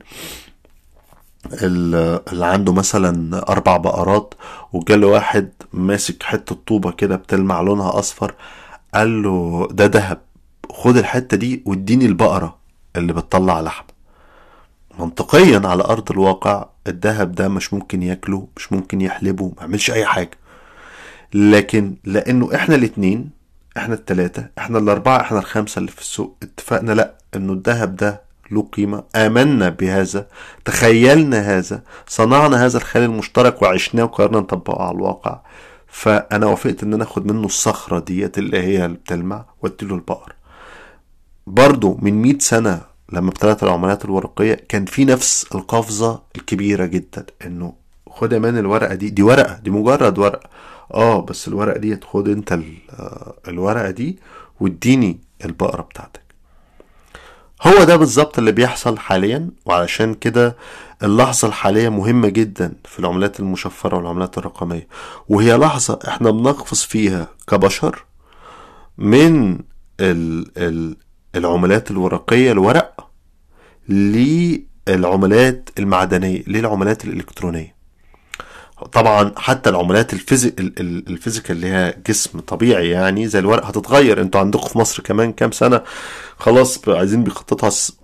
ال- 1.53 2.21
اللي 2.33 2.45
عنده 2.45 2.73
مثلا 2.73 3.37
أربع 3.49 3.77
بقرات 3.77 4.33
وجاله 4.73 5.07
واحد 5.07 5.49
ماسك 5.73 6.23
حتة 6.23 6.55
طوبة 6.67 6.91
كده 6.91 7.15
بتلمع 7.15 7.61
لونها 7.61 7.99
أصفر 7.99 8.33
قال 8.93 9.21
له 9.23 9.67
ده 9.71 9.87
دهب 9.87 10.21
خد 10.71 10.97
الحتة 10.97 11.37
دي 11.37 11.63
واديني 11.65 12.05
البقرة 12.05 12.57
اللي 12.95 13.13
بتطلع 13.13 13.61
لحم. 13.61 13.85
منطقيا 14.99 15.61
على 15.67 15.83
أرض 15.83 16.11
الواقع 16.11 16.65
الذهب 16.87 17.31
ده 17.31 17.47
مش 17.47 17.73
ممكن 17.73 18.03
ياكله 18.03 18.47
مش 18.57 18.71
ممكن 18.73 19.01
يحلبه 19.01 19.45
ما 19.45 19.53
يعملش 19.61 19.91
أي 19.91 20.05
حاجة. 20.05 20.31
لكن 21.33 21.95
لأنه 22.03 22.55
إحنا 22.55 22.75
الاتنين 22.75 23.29
إحنا 23.77 23.93
التلاتة 23.93 24.47
إحنا 24.57 24.77
الأربعة 24.79 25.21
إحنا 25.21 25.39
الخمسة 25.39 25.79
اللي 25.79 25.91
في 25.91 26.01
السوق 26.01 26.37
اتفقنا 26.43 26.91
لأ 26.91 27.13
إنه 27.35 27.53
الذهب 27.53 27.95
ده 27.95 28.21
له 28.51 28.61
قيمة. 28.61 29.03
آمنا 29.15 29.69
بهذا 29.69 30.27
تخيلنا 30.65 31.39
هذا 31.57 31.83
صنعنا 32.07 32.65
هذا 32.65 32.77
الخيال 32.77 33.03
المشترك 33.03 33.61
وعشناه 33.61 34.03
وقررنا 34.03 34.39
نطبقه 34.39 34.83
على 34.83 34.95
الواقع. 34.95 35.39
فأنا 35.87 36.45
وافقت 36.45 36.83
إن 36.83 36.93
أنا 36.93 37.03
آخد 37.03 37.31
منه 37.31 37.45
الصخرة 37.45 37.99
ديت 37.99 38.37
اللي 38.37 38.57
هي 38.63 38.85
اللي 38.85 38.97
بتلمع 38.97 39.45
وأديله 39.61 39.95
البقر. 39.95 40.33
برضو 41.47 41.97
من 42.01 42.21
100 42.21 42.37
سنة 42.39 42.81
لما 43.11 43.29
ابتدت 43.29 43.63
العملات 43.63 44.05
الورقية 44.05 44.53
كان 44.53 44.85
في 44.85 45.05
نفس 45.05 45.45
القفزة 45.55 46.21
الكبيرة 46.35 46.85
جدا 46.85 47.25
إنه 47.45 47.73
خد 48.09 48.33
يا 48.33 48.39
مان 48.39 48.57
الورقة 48.57 48.95
دي 48.95 49.09
دي 49.09 49.23
ورقة 49.23 49.57
دي 49.59 49.69
مجرد 49.69 50.19
ورقة. 50.19 50.49
آه 50.93 51.21
بس 51.21 51.47
الورقة 51.47 51.77
دي 51.79 51.99
خد 52.11 52.29
أنت 52.29 52.51
آه، 52.51 53.33
الورقة 53.47 53.89
دي 53.91 54.19
واديني 54.59 55.19
البقرة 55.45 55.81
بتاعتك. 55.81 56.21
هو 57.61 57.83
ده 57.83 57.95
بالظبط 57.95 58.37
اللي 58.37 58.51
بيحصل 58.51 58.97
حاليا 58.97 59.49
وعلشان 59.65 60.13
كده 60.13 60.55
اللحظة 61.03 61.47
الحالية 61.47 61.89
مهمة 61.89 62.29
جدا 62.29 62.73
في 62.85 62.99
العملات 62.99 63.39
المشفرة 63.39 63.97
والعملات 63.97 64.37
الرقمية. 64.37 64.87
وهي 65.29 65.57
لحظة 65.57 65.99
إحنا 66.07 66.31
بنقفز 66.31 66.81
فيها 66.83 67.27
كبشر 67.47 68.05
من 68.97 69.59
ال 69.99 70.51
ال 70.57 70.97
العملات 71.35 71.91
الورقية 71.91 72.51
الورق 72.51 72.94
للعملات 73.89 75.69
المعدنية 75.79 76.43
للعملات 76.47 77.05
الإلكترونية. 77.05 77.75
طبعا 78.91 79.31
حتى 79.37 79.69
العملات 79.69 80.13
ال 80.13 80.17
physi... 80.17 80.47
ال- 80.47 80.79
ال- 80.79 81.07
ال 81.09 81.14
physical 81.14 81.55
اللي 81.55 81.67
هي 81.67 81.97
جسم 82.07 82.39
طبيعي 82.39 82.89
يعني 82.89 83.27
زي 83.27 83.39
الورق 83.39 83.65
هتتغير. 83.65 84.21
أنتوا 84.21 84.39
عندكم 84.41 84.67
في 84.67 84.77
مصر 84.77 85.03
كمان 85.03 85.33
كام 85.33 85.51
سنة؟ 85.51 85.81
خلاص 86.37 86.89
عايزين 86.89 87.23
بيخططوا 87.23 87.59
على 87.65 87.71
الس- 87.71 87.97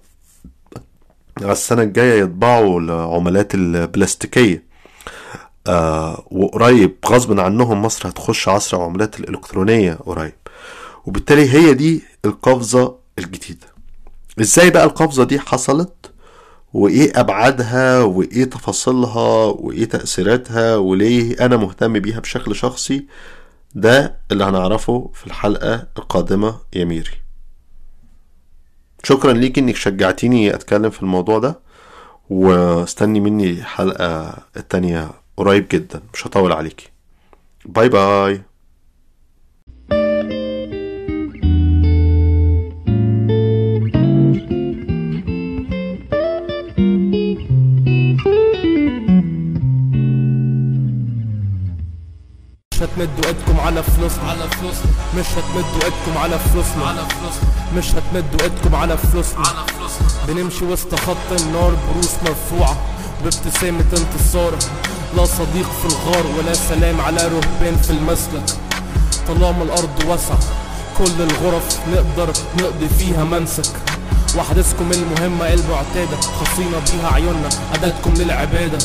على 1.41 1.51
السنة 1.51 1.81
الجاية 1.83 2.21
يطبعوا 2.21 2.79
العملات 2.81 3.55
البلاستيكية. 3.55 4.63
آه 5.67 6.23
وقريب 6.31 6.95
غصب 7.05 7.39
عنهم 7.39 7.81
مصر 7.81 8.09
هتخش 8.09 8.47
عصر 8.49 8.77
العملات 8.77 9.19
الإلكترونية 9.19 9.93
قريب. 9.93 10.33
وبالتالي 11.05 11.49
هي 11.49 11.73
دي 11.73 12.03
القفزة 12.25 12.95
الجديدة. 13.19 13.67
إزاي 14.39 14.69
بقى 14.69 14.83
القفزة 14.83 15.23
دي 15.23 15.39
حصلت؟ 15.39 16.11
وإيه 16.73 17.11
أبعادها؟ 17.19 18.03
وإيه 18.03 18.43
تفاصيلها؟ 18.45 19.45
وإيه 19.45 19.85
تأثيراتها؟ 19.85 20.75
وليه 20.77 21.45
أنا 21.45 21.57
مهتم 21.57 21.99
بيها 21.99 22.19
بشكل 22.19 22.55
شخصي؟ 22.55 23.05
ده 23.75 24.17
اللي 24.31 24.43
هنعرفه 24.43 25.11
في 25.13 25.27
الحلقة 25.27 25.87
القادمة 25.97 26.57
يا 26.73 26.85
ميري. 26.85 27.11
شكرا 29.03 29.33
ليك 29.33 29.57
إنك 29.59 29.75
شجعتيني 29.75 30.55
أتكلم 30.55 30.89
في 30.89 31.01
الموضوع 31.01 31.39
ده 31.39 31.59
واستني 32.29 33.19
مني 33.19 33.49
الحلقة 33.49 34.37
التانية 34.57 35.11
قريب 35.37 35.67
جدا. 35.71 36.01
مش 36.13 36.27
هطول 36.27 36.51
عليكي. 36.51 36.89
bye 37.65 37.89
bye. 37.89 38.41
هتمدوا 53.01 53.25
ايدكم 53.27 53.59
على 53.59 53.83
فلوسنا. 53.83 54.29
على 54.29 54.49
فلوسنا. 54.49 54.91
مش 55.17 55.25
هتمدوا 55.25 55.83
ايدكم 55.83 56.17
على 56.17 56.39
فلوسنا. 56.39 56.85
على 56.87 57.05
فلوسنا. 57.09 57.49
مش 57.77 57.87
هتمدوا 57.91 58.41
ايدكم 58.43 58.75
على 58.75 58.97
فلوسنا. 58.97 59.39
على 59.39 59.67
فلوسنا. 59.67 60.07
بنمشي 60.27 60.65
وسط 60.65 60.95
خط 60.95 61.41
النار 61.41 61.75
بروس 61.93 62.11
مرفوعة. 62.25 62.77
بابتسامة 63.23 63.85
انتصار. 63.97 64.53
لا 65.17 65.25
صديق 65.25 65.69
في 65.81 65.85
الغار 65.85 66.25
ولا 66.37 66.53
سلام 66.53 67.01
على 67.01 67.27
رهبان 67.27 67.77
في 67.81 67.89
المسلك. 67.89 68.57
طالما 69.27 69.63
الأرض 69.63 70.03
واسعة 70.07 70.39
كل 70.97 71.17
الغرف 71.19 71.79
نقدر 71.93 72.33
نقضي 72.59 72.89
فيها 72.99 73.23
منسك. 73.23 73.71
وحدثكم 74.37 74.91
المهمة 74.91 75.53
المعتادة 75.53 76.17
خصينا 76.21 76.79
بيها 76.91 77.13
عيوننا 77.13 77.49
أداتكم 77.73 78.13
للعبادة. 78.13 78.79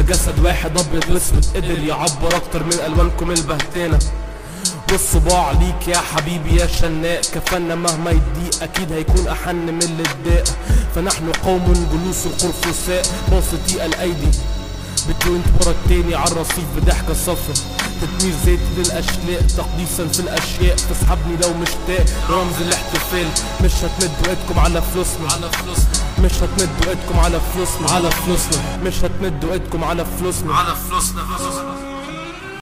بجسد 0.00 0.44
واحد 0.44 0.78
أبيض 0.78 1.10
وأسود 1.10 1.46
قدر 1.56 1.78
يعبر 1.78 2.36
أكتر 2.36 2.62
من 2.64 2.72
ألوانكم 2.86 3.30
البهتانة. 3.30 3.98
والصباع 4.92 5.50
ليك 5.52 5.88
يا 5.88 5.98
حبيبي 5.98 6.56
يا 6.56 6.66
شناء 6.66 7.20
كفنا 7.20 7.74
مهما 7.74 8.10
يضيق 8.10 8.62
أكيد 8.62 8.92
هيكون 8.92 9.28
أحن 9.28 9.56
من 9.56 9.82
الاداء 9.82 10.44
فنحن 10.94 11.32
قوم 11.32 11.88
جلوس 11.92 12.26
القرفساء 12.26 13.02
باسطي 13.30 13.86
الأيدي. 13.86 14.30
بتوينت 15.08 15.46
ورا 15.60 15.70
التاني 15.70 16.14
على 16.14 16.32
الرصيف 16.32 16.64
بضحكة 16.76 17.14
صفرا 17.14 17.54
تدمير 18.00 18.34
زيت 18.44 18.60
للأشلاء 18.76 19.42
تقديسا 19.56 20.06
في 20.08 20.20
الأشياء. 20.20 20.76
تسحبني 20.76 21.36
لو 21.42 21.54
مشتاق. 21.54 22.06
رمز 22.30 22.54
الاحتفال. 22.60 23.28
مش 23.64 23.72
هتمدوا 23.74 24.28
إيدكم 24.28 24.58
على 24.60 24.82
فلوسنا. 24.82 25.32
على 25.32 25.50
فلوسنا. 25.50 25.90
مش 26.18 26.32
هتمدوا 26.32 26.90
إيدكم 26.90 27.18
على 27.18 27.40
فلوسنا. 27.54 27.90
على 27.92 28.10
فلوسنا. 28.10 28.78
مش 28.84 29.04
هتمدوا 29.04 29.52
إيدكم 29.52 29.84
على 29.84 30.04
فلوسنا. 30.18 30.54
على 30.54 30.76
فلوسنا. 30.76 31.79